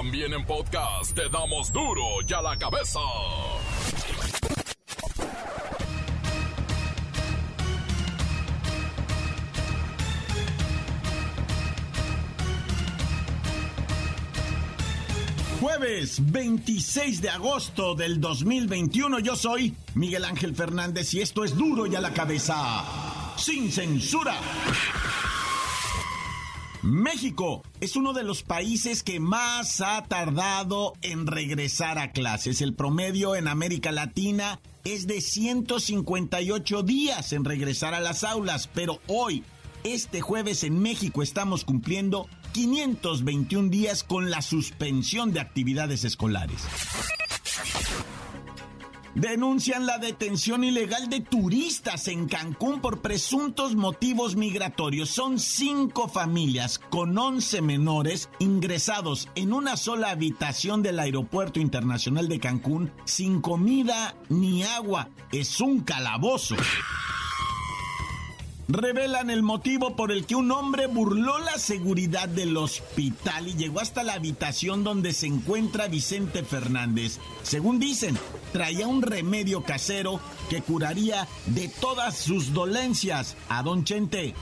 También 0.00 0.32
en 0.32 0.44
podcast 0.44 1.12
te 1.12 1.28
damos 1.28 1.72
duro 1.72 2.04
y 2.24 2.32
a 2.32 2.40
la 2.40 2.56
cabeza. 2.56 3.00
Jueves 15.60 16.30
26 16.30 17.20
de 17.20 17.30
agosto 17.30 17.96
del 17.96 18.20
2021 18.20 19.18
yo 19.18 19.34
soy 19.34 19.74
Miguel 19.94 20.24
Ángel 20.24 20.54
Fernández 20.54 21.12
y 21.14 21.22
esto 21.22 21.42
es 21.42 21.56
duro 21.56 21.88
y 21.88 21.96
a 21.96 22.00
la 22.00 22.12
cabeza. 22.12 23.34
Sin 23.36 23.72
censura. 23.72 24.36
México 26.88 27.62
es 27.80 27.96
uno 27.96 28.14
de 28.14 28.22
los 28.22 28.42
países 28.42 29.02
que 29.02 29.20
más 29.20 29.82
ha 29.82 30.04
tardado 30.04 30.94
en 31.02 31.26
regresar 31.26 31.98
a 31.98 32.12
clases. 32.12 32.62
El 32.62 32.72
promedio 32.74 33.36
en 33.36 33.46
América 33.46 33.92
Latina 33.92 34.58
es 34.84 35.06
de 35.06 35.20
158 35.20 36.82
días 36.82 37.34
en 37.34 37.44
regresar 37.44 37.92
a 37.92 38.00
las 38.00 38.24
aulas, 38.24 38.70
pero 38.72 39.00
hoy, 39.06 39.44
este 39.84 40.22
jueves 40.22 40.64
en 40.64 40.80
México, 40.80 41.22
estamos 41.22 41.66
cumpliendo 41.66 42.26
521 42.52 43.68
días 43.68 44.02
con 44.02 44.30
la 44.30 44.40
suspensión 44.40 45.32
de 45.32 45.40
actividades 45.40 46.04
escolares. 46.04 46.62
Denuncian 49.18 49.84
la 49.84 49.98
detención 49.98 50.62
ilegal 50.62 51.10
de 51.10 51.18
turistas 51.18 52.06
en 52.06 52.28
Cancún 52.28 52.80
por 52.80 53.00
presuntos 53.00 53.74
motivos 53.74 54.36
migratorios. 54.36 55.10
Son 55.10 55.40
cinco 55.40 56.06
familias 56.06 56.78
con 56.78 57.18
once 57.18 57.60
menores 57.60 58.30
ingresados 58.38 59.28
en 59.34 59.52
una 59.52 59.76
sola 59.76 60.10
habitación 60.10 60.84
del 60.84 61.00
Aeropuerto 61.00 61.58
Internacional 61.58 62.28
de 62.28 62.38
Cancún 62.38 62.92
sin 63.06 63.40
comida 63.40 64.14
ni 64.28 64.62
agua. 64.62 65.08
Es 65.32 65.60
un 65.60 65.80
calabozo 65.80 66.54
revelan 68.68 69.30
el 69.30 69.42
motivo 69.42 69.96
por 69.96 70.12
el 70.12 70.26
que 70.26 70.36
un 70.36 70.52
hombre 70.52 70.86
burló 70.86 71.38
la 71.38 71.58
seguridad 71.58 72.28
del 72.28 72.56
hospital 72.56 73.48
y 73.48 73.54
llegó 73.54 73.80
hasta 73.80 74.02
la 74.02 74.12
habitación 74.12 74.84
donde 74.84 75.12
se 75.12 75.26
encuentra 75.26 75.88
Vicente 75.88 76.44
Fernández. 76.44 77.18
Según 77.42 77.80
dicen, 77.80 78.16
traía 78.52 78.86
un 78.86 79.02
remedio 79.02 79.62
casero 79.62 80.20
que 80.50 80.60
curaría 80.60 81.26
de 81.46 81.68
todas 81.68 82.16
sus 82.16 82.52
dolencias 82.52 83.36
a 83.48 83.62
Don 83.62 83.84
Chente. 83.84 84.34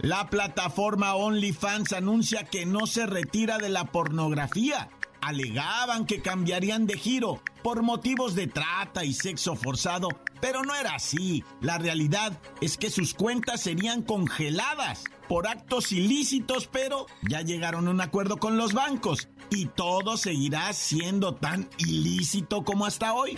La 0.00 0.30
plataforma 0.30 1.14
OnlyFans 1.14 1.92
anuncia 1.92 2.44
que 2.44 2.64
no 2.64 2.86
se 2.86 3.04
retira 3.04 3.58
de 3.58 3.68
la 3.68 3.84
pornografía 3.86 4.88
alegaban 5.22 6.06
que 6.06 6.22
cambiarían 6.22 6.86
de 6.86 6.98
giro 6.98 7.42
por 7.62 7.82
motivos 7.82 8.34
de 8.34 8.46
trata 8.46 9.04
y 9.04 9.12
sexo 9.12 9.54
forzado, 9.56 10.08
pero 10.40 10.62
no 10.62 10.74
era 10.74 10.94
así. 10.94 11.44
La 11.60 11.78
realidad 11.78 12.38
es 12.60 12.76
que 12.76 12.90
sus 12.90 13.14
cuentas 13.14 13.60
serían 13.60 14.02
congeladas 14.02 15.04
por 15.28 15.46
actos 15.46 15.92
ilícitos, 15.92 16.66
pero 16.66 17.06
ya 17.28 17.42
llegaron 17.42 17.86
a 17.86 17.90
un 17.90 18.00
acuerdo 18.00 18.38
con 18.38 18.56
los 18.56 18.72
bancos 18.72 19.28
y 19.50 19.66
todo 19.66 20.16
seguirá 20.16 20.72
siendo 20.72 21.34
tan 21.34 21.68
ilícito 21.78 22.64
como 22.64 22.86
hasta 22.86 23.12
hoy. 23.12 23.36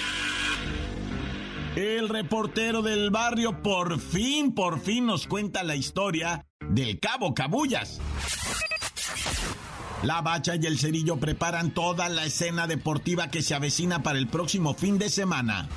El 1.77 2.11
reportero 2.11 2.83
del 2.83 3.11
barrio 3.11 3.63
por 3.63 3.99
fin, 3.99 4.55
por 4.55 4.81
fin 4.81 5.07
nos 5.07 5.27
cuenta 5.27 5.63
la 5.63 5.75
historia 5.75 6.47
del 6.61 7.01
cabo 7.01 7.35
Cabullas. 7.35 7.99
La 10.03 10.21
Bacha 10.21 10.57
y 10.57 10.67
el 10.67 10.79
Cerillo 10.79 11.17
preparan 11.17 11.71
toda 11.71 12.09
la 12.09 12.25
escena 12.25 12.67
deportiva 12.67 13.29
que 13.31 13.41
se 13.41 13.55
avecina 13.55 14.03
para 14.03 14.19
el 14.19 14.27
próximo 14.27 14.75
fin 14.75 14.99
de 14.99 15.09
semana. 15.09 15.69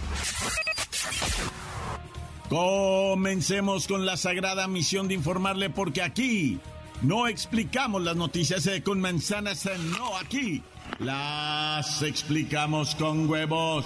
Comencemos 2.49 3.87
con 3.87 4.05
la 4.05 4.17
sagrada 4.17 4.67
misión 4.67 5.07
de 5.07 5.13
informarle 5.13 5.69
porque 5.69 6.01
aquí 6.01 6.59
no 7.01 7.27
explicamos 7.27 8.01
las 8.01 8.15
noticias 8.15 8.65
eh, 8.67 8.81
con 8.81 8.99
manzanas, 8.99 9.65
eh, 9.67 9.77
no 9.77 10.17
aquí. 10.17 10.63
Las 10.99 12.01
explicamos 12.01 12.95
con 12.95 13.29
huevos. 13.29 13.85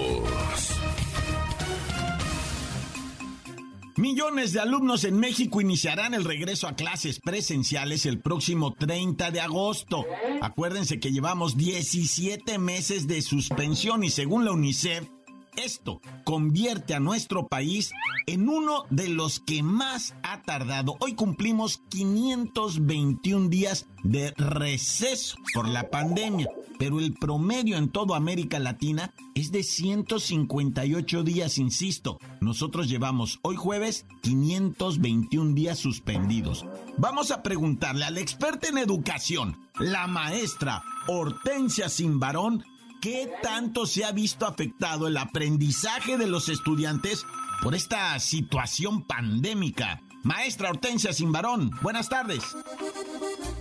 Millones 3.97 4.53
de 4.53 4.61
alumnos 4.61 5.03
en 5.03 5.19
México 5.19 5.59
iniciarán 5.59 6.13
el 6.13 6.23
regreso 6.23 6.67
a 6.67 6.75
clases 6.75 7.19
presenciales 7.19 8.05
el 8.05 8.19
próximo 8.19 8.73
30 8.73 9.31
de 9.31 9.41
agosto. 9.41 10.05
Acuérdense 10.41 10.99
que 10.99 11.11
llevamos 11.11 11.57
17 11.57 12.57
meses 12.57 13.07
de 13.07 13.21
suspensión 13.21 14.03
y 14.03 14.09
según 14.09 14.45
la 14.45 14.51
UNICEF, 14.51 15.09
esto 15.57 16.01
convierte 16.23 16.93
a 16.93 16.99
nuestro 16.99 17.47
país 17.47 17.91
en 18.27 18.49
uno 18.49 18.85
de 18.89 19.09
los 19.09 19.39
que 19.39 19.63
más 19.63 20.15
ha 20.23 20.41
tardado. 20.43 20.95
Hoy 20.99 21.15
cumplimos 21.15 21.81
521 21.89 23.49
días 23.49 23.87
de 24.03 24.31
receso 24.31 25.37
por 25.53 25.67
la 25.67 25.89
pandemia, 25.89 26.49
pero 26.79 26.99
el 26.99 27.13
promedio 27.13 27.77
en 27.77 27.89
toda 27.89 28.17
América 28.17 28.59
Latina 28.59 29.13
es 29.35 29.51
de 29.51 29.63
158 29.63 31.23
días, 31.23 31.57
insisto. 31.57 32.19
Nosotros 32.39 32.89
llevamos 32.89 33.39
hoy 33.43 33.55
jueves 33.55 34.05
521 34.21 35.53
días 35.53 35.79
suspendidos. 35.79 36.65
Vamos 36.97 37.31
a 37.31 37.43
preguntarle 37.43 38.05
al 38.05 38.17
experto 38.17 38.67
en 38.67 38.77
educación, 38.77 39.57
la 39.79 40.07
maestra 40.07 40.83
Hortensia 41.07 41.89
Simbarón, 41.89 42.63
¿qué 43.01 43.33
tanto 43.41 43.85
se 43.85 44.05
ha 44.05 44.11
visto 44.11 44.45
afectado 44.45 45.07
el 45.07 45.17
aprendizaje 45.17 46.17
de 46.17 46.27
los 46.27 46.47
estudiantes 46.49 47.25
por 47.61 47.73
esta 47.73 48.17
situación 48.19 49.03
pandémica? 49.03 50.01
Maestra 50.23 50.69
Hortensia 50.69 51.11
Simbarón, 51.11 51.71
buenas 51.81 52.07
tardes. 52.07 52.43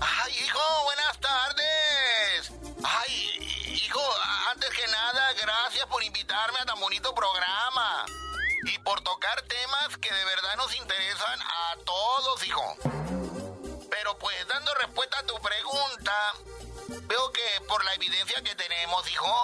Ay, 0.00 0.32
hijo, 0.44 0.60
buenas 0.84 1.20
tardes. 1.20 2.52
Ay, 2.84 3.72
hijo, 3.72 4.00
antes 4.52 4.68
que 4.70 4.86
nada, 4.86 5.32
gracias 5.32 5.86
por 5.86 6.04
invitarme 6.04 6.58
a 6.60 6.66
tan 6.66 6.78
bonito 6.78 7.14
programa. 7.14 8.04
Y 8.66 8.78
por 8.80 9.00
tocar 9.00 9.40
temas 9.42 9.96
que 9.96 10.12
de 10.12 10.24
verdad 10.26 10.56
nos 10.58 10.76
interesan 10.76 11.40
a 11.40 11.76
todos, 11.86 12.46
hijo. 12.46 12.76
Pero 13.90 14.18
pues 14.18 14.36
dando 14.48 14.70
respuesta 14.74 15.18
a 15.18 15.26
tu 15.26 15.34
pregunta, 15.40 16.12
veo 17.06 17.32
que 17.32 17.64
por 17.66 17.84
la 17.84 17.94
evidencia 17.94 18.42
que 18.42 18.54
tenemos, 18.54 19.10
hijo, 19.10 19.34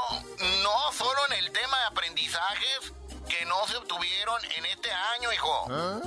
no 0.62 0.92
solo 0.92 1.20
en 1.30 1.44
el 1.44 1.52
tema 1.52 1.78
de 1.78 1.84
aprendizajes 1.86 2.92
que 3.28 3.44
no 3.46 3.66
se 3.66 3.76
obtuvieron 3.76 4.40
en 4.56 4.66
este 4.66 4.90
año, 4.90 5.32
hijo, 5.32 5.66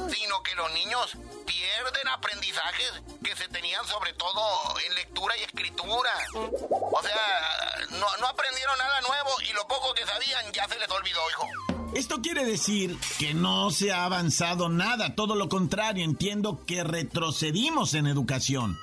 sino 0.10 0.42
que 0.44 0.56
los 0.56 0.72
niños 0.72 1.18
pierden 1.46 2.08
aprendizajes 2.08 3.02
que 3.24 3.36
se 3.36 3.48
tenían 3.50 3.86
sobre 3.86 4.14
todo 4.14 4.42
en 4.86 4.96
lectura 4.96 5.38
y 5.38 5.44
escritura. 5.44 6.12
O 6.34 7.02
sea, 7.02 7.88
no, 7.92 8.18
no 8.18 8.28
aprendieron 8.28 8.78
nada 8.78 9.02
nuevo 9.02 9.30
y 9.50 9.54
lo 9.54 9.68
poco 9.68 9.94
que 9.94 10.06
sabían 10.06 10.52
ya 10.54 10.68
se 10.68 10.80
les 10.80 10.90
olvidó, 10.90 11.22
hijo. 11.30 11.48
Esto 11.96 12.22
quiere 12.22 12.46
decir 12.46 12.98
que 13.18 13.34
no 13.34 13.72
se 13.72 13.92
ha 13.92 14.06
avanzado 14.06 14.70
nada, 14.70 15.16
todo 15.16 15.36
lo 15.36 15.50
contrario, 15.50 16.06
entiendo 16.06 16.64
que 16.66 16.84
retrocedimos 16.84 17.96
en 17.96 18.06
educación. 18.06 18.78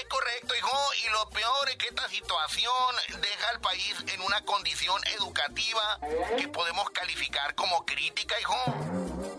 Es 0.00 0.06
correcto, 0.08 0.54
hijo, 0.54 0.94
y 1.04 1.08
lo 1.10 1.28
peor 1.30 1.68
es 1.68 1.76
que 1.76 1.88
esta 1.88 2.08
situación 2.08 2.96
deja 3.20 3.48
al 3.50 3.60
país 3.60 3.94
en 4.06 4.20
una 4.22 4.42
condición 4.44 5.00
educativa 5.18 5.98
que 6.36 6.48
podemos 6.48 6.88
calificar 6.90 7.54
como 7.54 7.84
crítica, 7.84 8.38
hijo, 8.40 8.56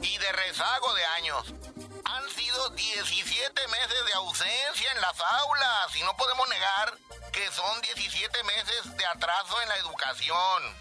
y 0.01 0.17
de 0.17 0.31
rezago 0.31 0.93
de 0.93 1.05
años. 1.05 1.53
Han 2.05 2.29
sido 2.29 2.69
17 2.69 3.67
meses 3.67 4.05
de 4.05 4.13
ausencia 4.13 4.91
en 4.91 5.01
las 5.01 5.19
aulas 5.19 5.95
y 5.95 6.03
no 6.03 6.15
podemos 6.17 6.47
negar 6.49 6.97
que 7.31 7.51
son 7.51 7.81
17 7.81 8.43
meses 8.43 8.97
de 8.97 9.05
atraso 9.05 9.61
en 9.61 9.69
la 9.69 9.77
educación. 9.77 10.75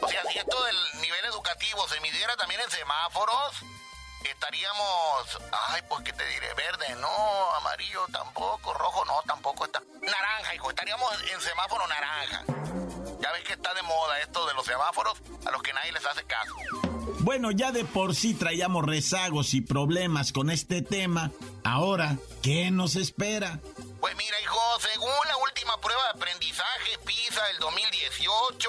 O 0.00 0.08
sea, 0.08 0.22
si 0.30 0.38
esto 0.38 0.62
del 0.64 1.00
nivel 1.00 1.24
educativo 1.26 1.86
se 1.88 2.00
midiera 2.00 2.36
también 2.36 2.60
en 2.60 2.70
semáforos, 2.70 3.56
estaríamos, 4.28 5.38
ay, 5.68 5.82
pues 5.88 6.02
qué 6.04 6.12
te 6.12 6.26
diré, 6.26 6.52
verde, 6.54 6.94
no, 7.00 7.54
amarillo 7.56 8.06
tampoco, 8.12 8.74
rojo 8.74 9.04
no, 9.04 9.14
tampoco 9.26 9.64
está, 9.64 9.82
naranja, 10.02 10.54
hijo, 10.54 10.70
estaríamos 10.70 11.12
en 11.32 11.40
semáforo 11.40 11.86
naranja. 11.86 12.44
Ya 13.20 13.32
ves 13.32 13.44
que 13.44 13.54
está 13.54 13.72
de 13.74 13.82
moda 13.82 14.20
esto 14.20 14.46
de 14.46 14.54
los 14.54 14.66
semáforos 14.66 15.20
a 15.46 15.50
los 15.50 15.62
que 15.62 15.72
nadie 15.72 15.92
les 15.92 16.04
hace 16.04 16.24
caso. 16.24 16.54
Bueno, 17.20 17.50
ya 17.50 17.72
de 17.72 17.84
por 17.84 18.14
sí 18.14 18.34
traíamos 18.34 18.84
rezagos 18.84 19.54
y 19.54 19.62
problemas 19.62 20.32
con 20.32 20.50
este 20.50 20.82
tema. 20.82 21.30
Ahora, 21.64 22.16
¿qué 22.42 22.70
nos 22.70 22.96
espera? 22.96 23.60
Pues 24.04 24.14
mira, 24.18 24.38
hijo, 24.42 24.60
según 24.80 25.08
la 25.28 25.36
última 25.38 25.80
prueba 25.80 26.02
de 26.02 26.10
aprendizaje 26.10 26.98
PISA 27.06 27.42
del 27.46 27.58
2018, 27.58 28.68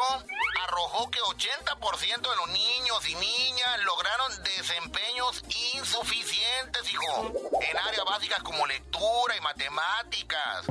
arrojó 0.63 1.11
que 1.11 1.19
80% 1.19 2.21
de 2.21 2.35
los 2.37 2.47
niños 2.51 3.09
y 3.09 3.15
niñas 3.15 3.83
lograron 3.83 4.31
desempeños 4.45 5.43
insuficientes, 5.75 6.89
hijo, 6.89 7.33
en 7.69 7.77
áreas 7.77 8.05
básicas 8.05 8.41
como 8.43 8.65
lectura 8.65 9.35
y 9.37 9.41
matemáticas. 9.41 10.67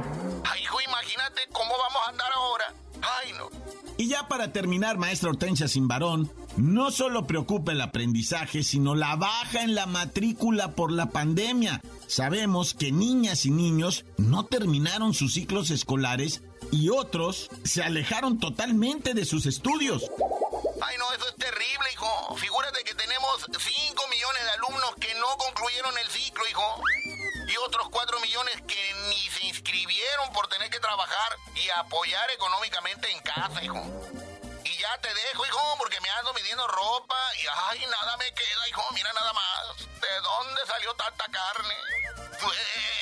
Ay, 0.51 0.63
hijo, 0.63 0.81
imagínate 0.81 1.43
cómo 1.53 1.75
vamos 1.77 2.03
a 2.07 2.09
andar 2.09 2.33
ahora. 2.33 2.73
Ay, 3.03 3.33
no. 3.35 3.51
Y 3.99 4.09
ya 4.09 4.29
para 4.29 4.51
terminar, 4.51 4.97
maestra 4.97 5.29
Hortensia 5.29 5.69
Simbarón, 5.69 6.33
no 6.57 6.91
solo 6.91 7.27
preocupa 7.27 7.73
el 7.73 7.83
aprendizaje, 7.83 8.63
sino 8.63 8.95
la 8.95 9.15
baja 9.17 9.63
en 9.63 9.75
la 9.75 9.85
matrícula 9.85 10.73
por 10.73 10.91
la 10.91 11.11
pandemia. 11.11 11.83
Sabemos 12.15 12.75
que 12.75 12.93
niñas 12.93 13.45
y 13.45 13.51
niños 13.51 14.05
no 14.19 14.47
terminaron 14.47 15.15
sus 15.15 15.35
ciclos 15.35 15.73
escolares 15.73 16.43
y 16.71 16.91
otros 16.91 17.51
se 17.65 17.83
alejaron 17.83 18.39
totalmente 18.39 19.15
de 19.15 19.25
sus 19.25 19.47
estudios. 19.47 20.05
Ay, 20.81 20.97
no, 20.97 21.13
eso 21.13 21.27
es 21.29 21.35
terrible, 21.35 21.93
hijo. 21.93 22.37
Figúrate 22.37 22.85
que 22.85 22.95
tenemos 22.95 23.45
5 23.51 24.03
millones 24.09 24.43
de 24.45 24.51
alumnos 24.51 24.95
que 25.01 25.13
no 25.15 25.27
concluyeron 25.39 25.99
el 25.99 26.09
ciclo, 26.09 26.47
hijo. 26.49 26.83
Y 27.49 27.57
otros 27.67 27.89
4 27.91 28.21
millones 28.21 28.63
que 28.69 28.95
ni 29.11 29.29
se 29.31 29.47
inscribieron 29.49 30.33
por 30.33 30.47
tener 30.47 30.71
que 30.71 30.79
trabajar 30.79 31.33
y 31.57 31.69
apoyar 31.81 32.31
económicamente 32.31 33.11
en 33.11 33.19
casa, 33.23 33.65
hijo. 33.65 33.83
Ya 34.85 35.01
te 35.01 35.09
dejo, 35.09 35.47
hijo, 35.47 35.61
porque 35.79 35.99
me 36.03 36.11
ando 36.11 36.35
midiendo 36.35 36.67
ropa 36.69 37.17
y 37.41 37.47
ay, 37.71 37.81
nada 37.91 38.19
me 38.19 38.27
queda, 38.35 38.69
hijo, 38.69 38.83
mira 38.93 39.11
nada 39.15 39.33
más. 39.33 39.79
¿De 39.79 40.15
dónde 40.21 40.61
salió 40.67 40.93
tanta 40.93 41.25
carne? 41.25 41.75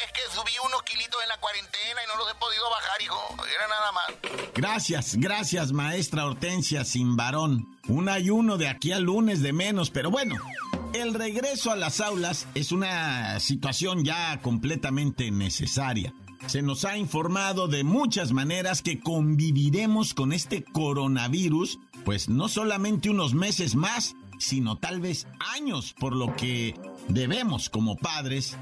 Es 0.05 0.13
que 0.13 0.21
subí 0.33 0.53
unos 0.65 0.81
kilitos 0.85 1.21
en 1.21 1.29
la 1.29 1.39
cuarentena 1.39 2.01
y 2.05 2.07
no 2.07 2.17
los 2.19 2.31
he 2.31 2.35
podido 2.37 2.71
bajar, 2.71 3.03
hijo. 3.03 3.37
Era 3.53 3.67
nada 3.67 3.91
más. 3.91 4.07
Gracias, 4.55 5.17
gracias, 5.17 5.73
maestra 5.73 6.25
Hortensia 6.25 6.85
sin 6.85 7.17
varón. 7.17 7.67
Un 7.89 8.09
ayuno 8.09 8.59
de 8.59 8.69
aquí 8.69 8.93
al 8.93 9.03
lunes 9.03 9.43
de 9.43 9.53
menos, 9.53 9.91
pero 9.91 10.13
bueno. 10.13 10.37
El 10.95 11.15
regreso 11.15 11.73
a 11.73 11.77
las 11.77 12.01
aulas 12.01 12.47
es 12.55 12.71
una 12.71 13.41
situación 13.41 14.05
ya 14.05 14.41
completamente 14.41 15.33
necesaria. 15.33 16.13
Se 16.47 16.61
nos 16.61 16.85
ha 16.85 16.97
informado 16.97 17.69
de 17.69 17.85
muchas 17.85 18.33
maneras 18.33 18.83
que 18.83 19.01
conviviremos 19.01 20.13
con 20.13 20.33
este 20.33 20.65
coronavirus, 20.65 21.79
pues 22.05 22.29
no 22.29 22.49
solamente 22.49 23.11
unos 23.11 23.35
meses 23.35 23.75
más, 23.75 24.17
sino 24.39 24.77
tal 24.77 25.01
vez 25.01 25.27
años, 25.55 25.95
por 25.99 26.15
lo 26.15 26.35
que 26.37 26.75
debemos 27.09 27.71
como 27.71 27.97
padres 27.97 28.57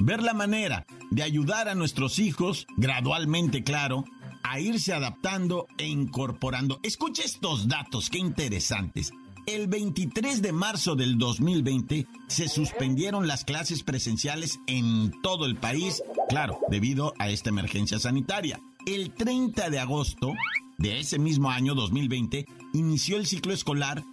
ver 0.00 0.22
la 0.22 0.34
manera 0.34 0.86
de 1.10 1.22
ayudar 1.22 1.68
a 1.68 1.74
nuestros 1.74 2.18
hijos, 2.18 2.66
gradualmente 2.76 3.62
claro, 3.62 4.04
a 4.42 4.58
irse 4.58 4.92
adaptando 4.92 5.66
e 5.78 5.86
incorporando. 5.86 6.80
Escucha 6.82 7.22
estos 7.22 7.68
datos, 7.68 8.10
qué 8.10 8.18
interesantes. 8.18 9.12
El 9.52 9.66
23 9.66 10.42
de 10.42 10.52
marzo 10.52 10.94
del 10.94 11.18
2020 11.18 12.06
se 12.28 12.48
suspendieron 12.48 13.26
las 13.26 13.44
clases 13.44 13.82
presenciales 13.82 14.60
en 14.68 15.10
todo 15.22 15.44
el 15.44 15.56
país, 15.56 16.04
claro, 16.28 16.60
debido 16.68 17.14
a 17.18 17.30
esta 17.30 17.48
emergencia 17.48 17.98
sanitaria. 17.98 18.60
El 18.86 19.12
30 19.12 19.68
de 19.70 19.80
agosto 19.80 20.34
de 20.78 21.00
ese 21.00 21.18
mismo 21.18 21.50
año 21.50 21.74
2020 21.74 22.46
inició 22.74 23.16
el 23.16 23.26
ciclo 23.26 23.52
escolar 23.52 24.04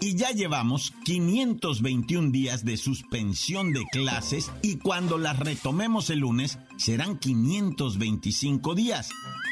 y 0.00 0.16
ya 0.16 0.32
llevamos 0.32 0.92
521 1.04 2.32
días 2.32 2.64
de 2.64 2.76
suspensión 2.76 3.72
de 3.72 3.84
clases 3.92 4.50
y 4.60 4.78
cuando 4.78 5.18
las 5.18 5.38
retomemos 5.38 6.10
el 6.10 6.18
lunes 6.18 6.58
serán 6.78 7.16
525 7.16 8.74
días. 8.74 9.10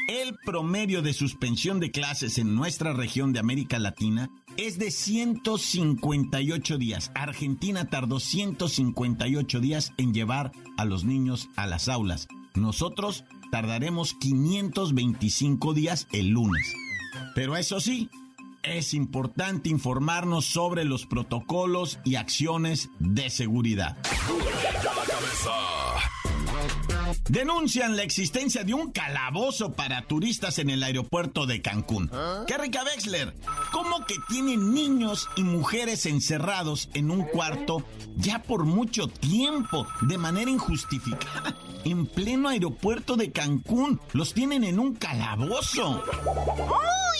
El 0.09 0.35
promedio 0.43 1.01
de 1.01 1.13
suspensión 1.13 1.79
de 1.79 1.91
clases 1.91 2.39
en 2.39 2.55
nuestra 2.55 2.91
región 2.91 3.31
de 3.31 3.39
América 3.39 3.79
Latina 3.79 4.29
es 4.59 4.77
de 4.77 4.91
158 4.91 6.77
días. 6.77 7.11
Argentina 7.15 7.85
tardó 7.89 8.19
158 8.19 9.59
días 9.61 9.93
en 9.97 10.13
llevar 10.13 10.51
a 10.77 10.83
los 10.83 11.05
niños 11.05 11.47
a 11.55 11.65
las 11.65 11.87
aulas. 11.87 12.27
Nosotros 12.55 13.23
tardaremos 13.51 14.13
525 14.15 15.73
días 15.73 16.07
el 16.11 16.29
lunes. 16.29 16.73
Pero 17.35 17.55
eso 17.55 17.79
sí, 17.79 18.09
es 18.63 18.93
importante 18.93 19.69
informarnos 19.69 20.45
sobre 20.45 20.83
los 20.83 21.05
protocolos 21.05 21.99
y 22.03 22.15
acciones 22.15 22.89
de 22.99 23.29
seguridad. 23.29 23.97
Denuncian 27.29 27.95
la 27.95 28.03
existencia 28.03 28.63
de 28.63 28.73
un 28.73 28.91
calabozo 28.91 29.73
para 29.73 30.01
turistas 30.07 30.59
en 30.59 30.69
el 30.69 30.83
aeropuerto 30.83 31.45
de 31.45 31.61
Cancún. 31.61 32.09
¿Qué 32.47 32.57
rica 32.57 32.83
Wexler? 32.83 33.35
¿Cómo 33.71 34.05
que 34.05 34.15
tienen 34.27 34.73
niños 34.73 35.29
y 35.35 35.43
mujeres 35.43 36.05
encerrados 36.05 36.89
en 36.93 37.11
un 37.11 37.23
cuarto 37.23 37.83
ya 38.15 38.41
por 38.41 38.65
mucho 38.65 39.07
tiempo, 39.07 39.87
de 40.01 40.17
manera 40.17 40.49
injustificada? 40.49 41.55
En 41.83 42.05
pleno 42.05 42.49
aeropuerto 42.49 43.15
de 43.15 43.31
Cancún, 43.31 43.99
los 44.13 44.33
tienen 44.33 44.63
en 44.63 44.79
un 44.79 44.95
calabozo. 44.95 46.03
Muy 46.57 47.18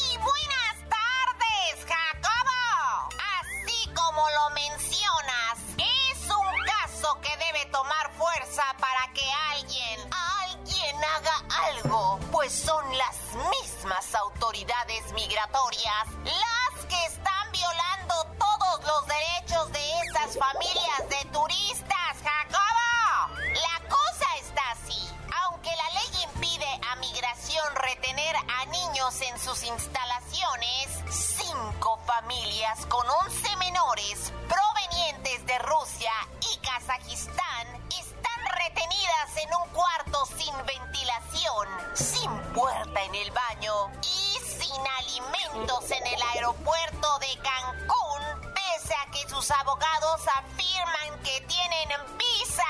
en 29.10 29.40
sus 29.40 29.64
instalaciones, 29.64 30.88
cinco 31.10 32.00
familias 32.06 32.86
con 32.86 33.04
11 33.10 33.56
menores 33.56 34.32
provenientes 34.48 35.44
de 35.48 35.58
Rusia 35.58 36.12
y 36.54 36.58
Kazajistán. 36.60 37.68
Están 37.90 38.46
retenidas 38.56 39.38
en 39.38 39.50
un 39.64 39.70
cuarto 39.70 40.28
sin 40.38 40.54
ventilación, 40.64 41.68
sin 41.96 42.32
puerta 42.54 43.02
en 43.02 43.16
el 43.16 43.32
baño 43.32 43.90
y 44.04 44.38
sin 44.46 44.88
alimentos 45.00 45.90
en 45.90 46.06
el 46.06 46.22
aeropuerto 46.36 47.20
de 47.20 47.36
Cancún, 47.42 48.54
pese 48.54 48.94
a 48.94 49.10
que 49.12 49.28
sus 49.28 49.50
abogados 49.50 50.22
afirman 50.38 51.24
que 51.24 51.42
tienen 51.48 51.90
visa, 52.16 52.64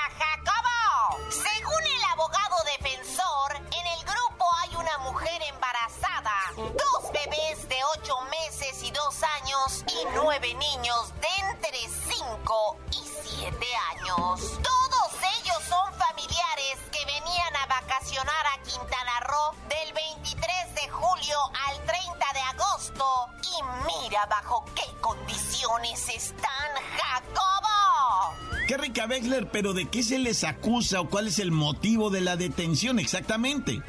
meses 9.10 9.22
y 9.22 9.22
2 9.22 9.22
años 9.22 9.84
y 9.88 10.06
nueve 10.14 10.54
niños 10.54 11.12
de 11.20 11.28
entre 11.50 11.78
5 12.14 12.76
y 12.90 13.02
7 13.38 13.66
años. 13.92 14.40
Todos 14.62 15.12
ellos 15.40 15.58
son 15.68 15.92
familiares 15.94 16.78
que 16.92 17.04
venían 17.04 17.56
a 17.56 17.66
vacacionar 17.66 18.46
a 18.54 18.62
Quintana 18.62 19.20
Roo 19.20 19.54
del 19.68 19.92
23 19.92 20.74
de 20.74 20.88
julio 20.90 21.38
al 21.68 21.76
30 21.84 22.32
de 22.34 22.40
agosto. 22.40 23.04
Y 23.42 23.62
mira 23.86 24.26
bajo 24.26 24.64
qué 24.74 24.86
condiciones 25.00 26.08
están, 26.08 26.70
Jacobo. 26.96 28.34
Qué 28.68 28.76
rica 28.76 29.06
Wexler, 29.06 29.50
pero 29.50 29.72
¿de 29.72 29.88
qué 29.88 30.02
se 30.02 30.18
les 30.18 30.44
acusa 30.44 31.00
o 31.00 31.08
cuál 31.08 31.26
es 31.26 31.38
el 31.40 31.50
motivo 31.50 32.10
de 32.10 32.20
la 32.20 32.36
detención 32.36 32.98
exactamente? 33.00 33.82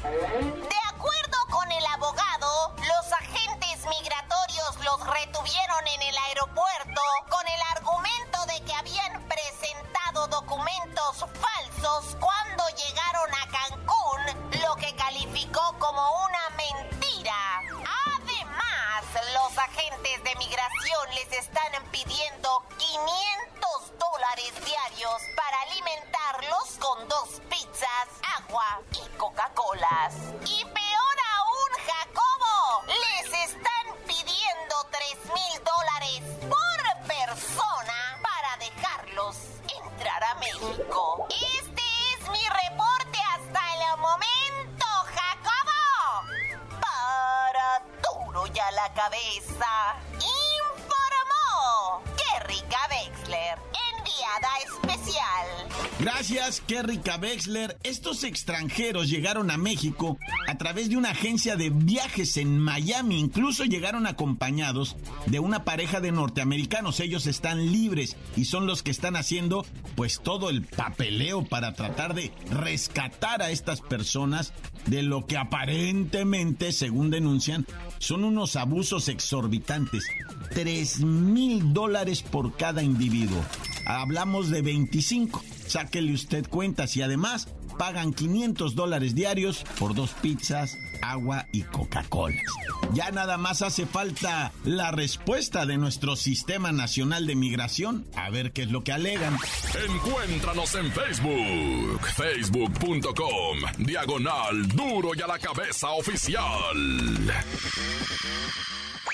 Gracias, 56.51 56.67
Kerry 56.67 56.99
Wexler. 57.21 57.77
Estos 57.83 58.25
extranjeros 58.25 59.09
llegaron 59.09 59.51
a 59.51 59.57
México 59.57 60.17
a 60.49 60.57
través 60.57 60.89
de 60.89 60.97
una 60.97 61.11
agencia 61.11 61.55
de 61.55 61.69
viajes 61.69 62.35
en 62.35 62.59
Miami. 62.59 63.21
Incluso 63.21 63.63
llegaron 63.63 64.05
acompañados 64.05 64.97
de 65.27 65.39
una 65.39 65.63
pareja 65.63 66.01
de 66.01 66.11
norteamericanos. 66.11 66.99
Ellos 66.99 67.25
están 67.25 67.71
libres 67.71 68.17
y 68.35 68.43
son 68.43 68.67
los 68.67 68.83
que 68.83 68.91
están 68.91 69.15
haciendo 69.15 69.65
pues 69.95 70.19
todo 70.19 70.49
el 70.49 70.63
papeleo 70.63 71.45
para 71.45 71.71
tratar 71.71 72.15
de 72.15 72.33
rescatar 72.49 73.41
a 73.41 73.51
estas 73.51 73.79
personas 73.79 74.51
de 74.87 75.03
lo 75.03 75.25
que 75.25 75.37
aparentemente, 75.37 76.73
según 76.73 77.11
denuncian, 77.11 77.65
son 77.99 78.25
unos 78.25 78.57
abusos 78.57 79.07
exorbitantes. 79.07 80.05
3 80.53 80.99
mil 80.99 81.71
dólares 81.71 82.21
por 82.21 82.57
cada 82.57 82.83
individuo. 82.83 83.41
Hablamos 83.99 84.49
de 84.49 84.61
25 84.61 85.41
sáquele 85.71 86.13
usted 86.13 86.45
cuentas 86.47 86.97
y 86.97 87.01
además 87.01 87.47
pagan 87.77 88.13
500 88.13 88.75
dólares 88.75 89.15
diarios 89.15 89.63
por 89.79 89.95
dos 89.95 90.11
pizzas, 90.21 90.77
agua 91.01 91.47
y 91.53 91.61
Coca-Cola. 91.63 92.35
Ya 92.93 93.09
nada 93.11 93.37
más 93.37 93.61
hace 93.61 93.85
falta 93.85 94.51
la 94.65 94.91
respuesta 94.91 95.65
de 95.65 95.77
nuestro 95.77 96.17
Sistema 96.17 96.73
Nacional 96.73 97.25
de 97.25 97.35
Migración, 97.35 98.05
a 98.15 98.29
ver 98.29 98.51
qué 98.51 98.63
es 98.63 98.71
lo 98.71 98.83
que 98.83 98.91
alegan. 98.91 99.37
Encuéntranos 99.89 100.75
en 100.75 100.91
Facebook, 100.91 102.01
facebook.com, 102.15 103.59
diagonal 103.79 104.67
duro 104.67 105.11
y 105.15 105.21
a 105.21 105.27
la 105.27 105.39
cabeza 105.39 105.91
oficial. 105.91 106.43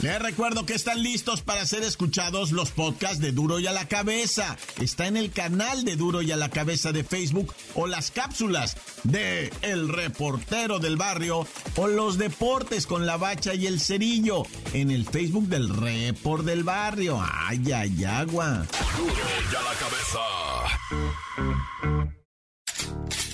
Les 0.00 0.22
recuerdo 0.22 0.64
que 0.64 0.74
están 0.74 1.02
listos 1.02 1.42
para 1.42 1.66
ser 1.66 1.82
escuchados 1.82 2.52
los 2.52 2.70
podcasts 2.70 3.18
de 3.18 3.32
Duro 3.32 3.58
y 3.58 3.66
a 3.66 3.72
la 3.72 3.88
Cabeza. 3.88 4.56
Está 4.80 5.08
en 5.08 5.16
el 5.16 5.32
canal 5.32 5.84
de 5.84 5.96
Duro 5.96 6.22
y 6.22 6.30
a 6.30 6.36
la 6.36 6.50
Cabeza 6.50 6.92
de 6.92 7.02
Facebook 7.02 7.52
o 7.74 7.88
las 7.88 8.12
cápsulas 8.12 8.76
de 9.02 9.52
El 9.60 9.88
Reportero 9.88 10.78
del 10.78 10.96
Barrio 10.96 11.48
o 11.76 11.88
los 11.88 12.16
deportes 12.16 12.86
con 12.86 13.06
la 13.06 13.16
bacha 13.16 13.54
y 13.54 13.66
el 13.66 13.80
cerillo 13.80 14.44
en 14.72 14.92
el 14.92 15.04
Facebook 15.04 15.48
del 15.48 15.68
Report 15.68 16.44
del 16.44 16.62
Barrio. 16.62 17.20
¡Ay, 17.20 17.72
ay, 17.72 18.04
agua! 18.04 18.66
Duro 18.96 19.14
y 19.50 19.56
a 19.56 19.62
la 19.62 19.74
Cabeza. 19.80 20.20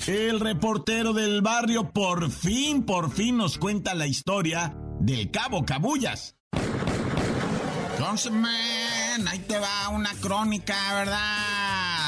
El 0.07 0.39
reportero 0.39 1.13
del 1.13 1.41
barrio 1.41 1.91
por 1.91 2.29
fin, 2.29 2.85
por 2.85 3.11
fin 3.11 3.37
nos 3.37 3.57
cuenta 3.57 3.95
la 3.95 4.05
historia 4.05 4.75
del 4.99 5.31
Cabo 5.31 5.65
Cabullas. 5.65 6.35
Entonces, 8.05 8.31
ahí 9.27 9.39
te 9.39 9.57
va 9.57 9.89
una 9.89 10.13
crónica, 10.21 10.75
¿verdad? 10.93 11.54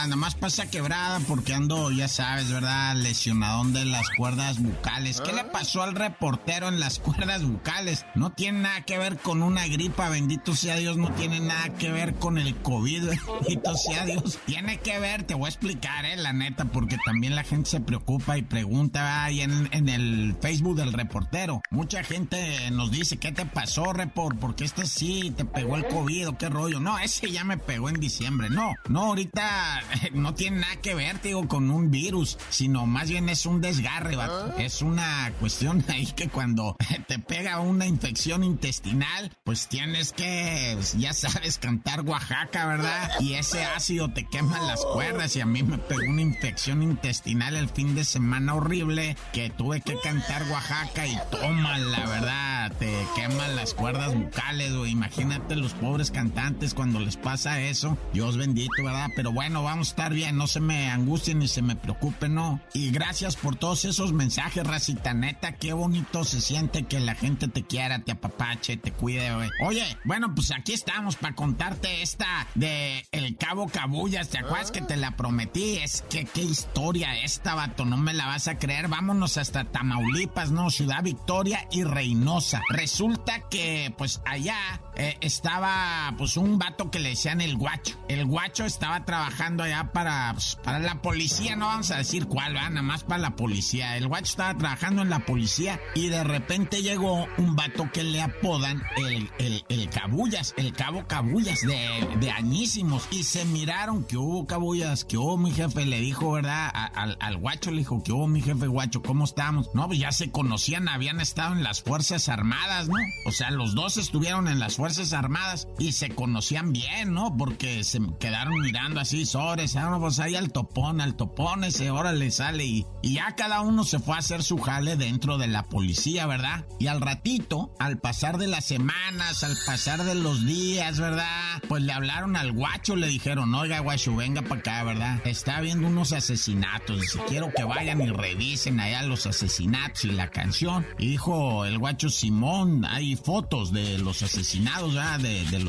Nada 0.08 0.16
más 0.16 0.36
pasa 0.36 0.70
quebrada 0.70 1.20
porque 1.28 1.54
ando, 1.54 1.92
ya 1.92 2.08
sabes, 2.08 2.52
¿verdad? 2.52 2.96
Lesionadón 2.96 3.74
de 3.74 3.86
las 3.86 4.08
cuerdas 4.18 4.60
bucales. 4.60 5.22
¿Qué 5.22 5.34
le 5.34 5.42
ah. 5.42 5.52
pasó 5.52 5.84
al 5.84 5.96
reportero 5.96 6.70
en 6.70 6.80
las 6.80 7.00
cuerdas 7.08 7.44
bucales? 7.44 8.06
No 8.16 8.32
tiene 8.32 8.62
nada 8.62 8.82
que 8.82 8.98
ver 8.98 9.18
con 9.18 9.44
una 9.44 9.68
gripa, 9.68 10.10
bendito 10.10 10.56
sea 10.56 10.78
Dios, 10.78 10.98
no 10.98 11.12
tiene 11.12 11.40
nada 11.40 11.70
que 11.76 11.92
ver 11.92 12.16
con 12.16 12.38
el 12.38 12.56
COVID, 12.56 13.04
bendito 13.42 13.76
sea 13.76 14.06
Dios. 14.06 14.40
Tiene 14.46 14.78
que 14.78 15.00
ver, 15.00 15.24
te 15.24 15.34
voy 15.34 15.46
a 15.46 15.50
explicar, 15.50 16.06
¿eh? 16.06 16.16
La 16.16 16.34
neta, 16.34 16.66
porque 16.66 16.98
también 17.06 17.36
la 17.36 17.44
gente 17.44 17.70
se 17.70 17.80
preocupa 17.82 18.38
y 18.38 18.42
pregunta 18.42 19.24
ahí 19.24 19.42
en, 19.42 19.70
en 19.72 19.90
el 19.90 20.36
Facebook 20.42 20.78
del 20.78 20.94
reportero. 20.94 21.62
Mucha 21.70 22.04
gente 22.04 22.72
nos 22.72 22.92
dice, 22.92 23.18
¿qué 23.18 23.32
te 23.32 23.46
pasó, 23.46 23.94
report? 23.94 24.40
Porque 24.40 24.64
este 24.64 24.86
sí 24.86 25.34
te 25.36 25.46
pegó 25.46 25.76
el 25.76 25.88
COVID 25.88 26.30
o 26.30 26.38
qué 26.38 26.50
rollo. 26.50 26.80
No, 26.80 26.98
ese 27.00 27.30
ya 27.30 27.44
me 27.44 27.58
pegó 27.58 27.90
en 27.90 28.00
diciembre. 28.00 28.50
No, 28.50 28.74
no, 28.88 29.04
ahorita 29.04 29.82
no 30.14 30.34
tiene 30.34 30.62
nada 30.62 30.76
que 30.78 30.96
ver, 30.96 31.22
digo, 31.22 31.48
con 31.48 31.70
un 31.72 31.92
virus, 31.92 32.38
sino 32.50 32.86
más 32.86 33.10
bien 33.10 33.30
es 33.30 33.46
un 33.46 33.62
desgarre, 33.62 34.16
ah. 34.20 34.54
Es 34.58 34.82
una 34.82 35.32
cuestión 35.40 35.84
ahí 35.90 36.08
que 36.08 36.30
cuando 36.30 36.76
te 37.08 37.20
pega 37.20 37.60
una 37.60 37.86
infección 37.86 38.44
intestinal, 38.44 39.32
pues 39.44 39.68
tienes 39.68 40.14
que, 40.14 40.74
pues, 40.76 40.94
ya 40.98 41.14
sabes, 41.14 41.58
cantar 41.58 42.02
Oaxaca, 42.02 42.66
¿verdad? 42.66 43.12
Y 43.20 43.34
ese 43.34 43.64
ácido 43.64 44.12
te 44.12 44.28
quema 44.28 44.60
las 44.62 44.84
cuerdas 44.86 45.36
y 45.36 45.42
a 45.42 45.46
mí 45.46 45.64
me 45.64 45.78
pegó 45.78 46.10
una 46.10 46.22
infección 46.22 46.84
intestinal 46.84 47.56
el 47.56 47.70
fin 47.70 47.96
de 47.96 48.04
semana 48.04 48.56
horrible 48.56 49.16
que 49.34 49.50
tuve 49.50 49.82
que 49.82 49.98
cantar 50.00 50.44
Oaxaca 50.50 51.08
y 51.08 51.18
toma, 51.32 51.78
la 51.78 52.06
verdad, 52.06 52.72
te 52.78 52.92
queman 53.16 53.56
las 53.56 53.74
cuerdas 53.74 54.14
bucales, 54.14 54.72
o 54.72 54.86
Imagínate 54.98 55.56
los 55.56 55.74
pobres 55.74 56.10
cantantes 56.10 56.74
cuando 56.74 57.00
les 57.00 57.18
pasa 57.18 57.62
eso. 57.62 57.98
Dios 58.14 58.36
bendito, 58.36 58.84
¿verdad? 58.84 59.10
Pero 59.16 59.32
bueno, 59.32 59.62
vamos 59.62 59.87
estar 59.88 60.14
bien, 60.14 60.38
no 60.38 60.48
se 60.48 60.60
me 60.60 60.90
angustien 60.90 61.40
ni 61.40 61.48
se 61.48 61.62
me 61.62 61.76
preocupen, 61.76 62.36
no. 62.36 62.62
Y 62.74 62.92
gracias 62.92 63.36
por 63.36 63.56
todos 63.56 63.86
esos 63.86 64.14
mensajes, 64.14 64.66
racita 64.66 65.14
neta, 65.14 65.54
qué 65.54 65.74
bonito 65.74 66.24
se 66.24 66.42
siente 66.42 66.84
que 66.84 67.00
la 67.00 67.16
gente 67.16 67.48
te 67.48 67.64
quiera, 67.64 68.00
te 68.00 68.12
apapache, 68.12 68.78
te 68.78 68.92
cuide, 68.92 69.34
güey. 69.34 69.50
Oye, 69.62 69.98
bueno, 70.04 70.34
pues 70.34 70.52
aquí 70.52 70.74
estamos 70.74 71.16
para 71.16 71.36
contarte 71.36 72.02
esta 72.02 72.48
de 72.56 73.06
El 73.12 73.38
Cabo 73.38 73.68
Cabullas, 73.68 74.30
¿te 74.30 74.40
acuerdas 74.40 74.72
que 74.72 74.82
te 74.82 74.98
la 74.98 75.16
prometí? 75.16 75.78
Es 75.78 76.04
que 76.10 76.26
qué 76.26 76.42
historia 76.42 77.20
esta, 77.22 77.56
vato, 77.56 77.86
no 77.86 77.98
me 77.98 78.14
la 78.14 78.26
vas 78.26 78.48
a 78.48 78.58
creer. 78.58 78.88
Vámonos 78.88 79.38
hasta 79.38 79.66
Tamaulipas, 79.66 80.52
¿no? 80.52 80.70
Ciudad 80.70 81.04
Victoria 81.04 81.68
y 81.72 81.84
Reynosa. 81.84 82.62
Resulta 82.70 83.42
que, 83.50 83.94
pues 83.98 84.22
allá 84.26 84.58
eh, 84.96 85.18
estaba, 85.22 86.14
pues 86.18 86.38
un 86.38 86.58
vato 86.58 86.92
que 86.92 87.00
le 87.00 87.10
decían 87.10 87.42
el 87.42 87.58
guacho. 87.58 87.98
El 88.08 88.26
guacho 88.26 88.66
estaba 88.66 89.06
trabajando 89.06 89.67
para, 89.92 90.34
pues, 90.34 90.58
para 90.64 90.80
la 90.80 91.02
policía, 91.02 91.56
no 91.56 91.68
vamos 91.68 91.92
a 91.92 91.98
decir 91.98 92.28
cuál, 92.28 92.56
va, 92.56 92.70
nada 92.70 92.82
más 92.82 93.04
para 93.04 93.20
la 93.20 93.36
policía. 93.36 93.98
El 93.98 94.08
guacho 94.08 94.32
estaba 94.32 94.58
trabajando 94.58 95.02
en 95.02 95.10
la 95.10 95.20
policía 95.20 95.80
y 95.96 96.08
de 96.08 96.24
repente 96.24 96.82
llegó 96.82 97.28
un 97.38 97.56
vato 97.56 97.90
que 97.92 98.04
le 98.04 98.22
apodan 98.22 98.84
el, 98.98 99.30
el, 99.70 99.90
cabullas, 99.90 100.54
el 100.58 100.74
cabo 100.74 101.08
cabullas 101.08 101.62
de, 101.62 102.18
de 102.20 102.32
añísimos. 102.32 103.08
Y 103.12 103.24
se 103.24 103.46
miraron 103.46 104.04
que 104.04 104.18
hubo 104.18 104.46
cabullas, 104.46 105.06
que 105.06 105.18
hubo 105.18 105.38
mi 105.38 105.52
jefe, 105.52 105.86
le 105.86 106.00
dijo, 106.00 106.32
¿verdad? 106.32 106.72
al, 106.94 107.18
al 107.20 107.38
guacho 107.38 107.72
le 107.72 107.80
dijo 107.80 108.04
que 108.04 108.12
hubo 108.12 108.28
mi 108.28 108.42
jefe 108.42 108.68
guacho, 108.68 109.02
¿cómo 109.02 109.26
estamos? 109.26 109.74
No, 109.74 109.88
pues 109.88 110.00
ya 110.00 110.12
se 110.12 110.32
conocían, 110.32 110.88
habían 110.88 111.20
estado 111.20 111.54
en 111.54 111.64
las 111.64 111.82
Fuerzas 111.82 112.30
Armadas, 112.30 112.88
¿no? 112.88 112.96
O 113.26 113.32
sea, 113.32 113.52
los 113.52 113.76
dos 113.76 113.98
estuvieron 113.98 114.48
en 114.48 114.60
las 114.60 114.76
Fuerzas 114.76 115.14
Armadas 115.14 115.68
y 115.80 115.92
se 115.94 116.10
conocían 116.10 116.74
bien, 116.74 117.14
¿no? 117.14 117.36
Porque 117.38 117.84
se 117.84 118.00
quedaron 118.20 118.60
mirando 118.62 119.00
así, 119.00 119.26
sobre 119.66 120.00
pues 120.00 120.20
ahí 120.20 120.36
al 120.36 120.52
topón, 120.52 121.02
al 121.02 121.16
topón 121.16 121.64
ese, 121.64 121.90
órale, 121.90 122.30
sale 122.32 122.66
y, 122.66 122.86
ya 123.02 123.36
cada 123.36 123.62
uno 123.62 123.84
se 123.84 124.00
fue 124.00 124.16
a 124.16 124.20
hacer 124.20 124.44
su 124.44 124.58
jale 124.58 124.98
dentro 124.98 125.38
de 125.38 125.48
la 125.48 125.64
policía, 125.64 126.28
¿verdad? 126.28 126.66
Y 126.80 126.88
al 126.88 127.02
ratito, 127.02 127.74
al 127.80 127.98
pasar 127.98 128.38
de 128.38 128.48
las 128.48 128.66
semanas, 128.66 129.44
al 129.44 129.58
pasar 129.66 130.04
de 130.04 130.16
los 130.16 130.46
días, 130.46 131.00
¿verdad? 131.00 131.64
Pues 131.68 131.84
le 131.84 131.94
hablaron 131.94 132.36
al 132.36 132.52
guacho, 132.52 132.96
le 132.96 133.08
dijeron, 133.08 133.54
oiga 133.56 133.80
guacho, 133.80 134.16
venga 134.16 134.42
para 134.42 134.60
acá, 134.60 134.84
¿verdad? 134.84 135.26
Está 135.26 135.58
habiendo 135.58 135.88
unos 135.88 136.12
asesinatos, 136.12 137.08
si 137.08 137.18
quiero 137.20 137.52
que 137.56 137.64
vayan 137.64 138.02
y 138.02 138.10
revisen 138.10 138.80
allá 138.80 139.04
los 139.04 139.26
asesinatos 139.26 140.06
y 140.06 140.12
la 140.12 140.30
canción. 140.30 140.86
Y 141.00 141.08
dijo 141.08 141.66
el 141.66 141.78
guacho 141.80 142.10
Simón, 142.10 142.86
hay 142.86 143.16
fotos 143.16 143.72
de 143.72 143.98
los 144.00 144.22
asesinados, 144.22 144.94
¿verdad? 144.94 145.20
De, 145.20 145.60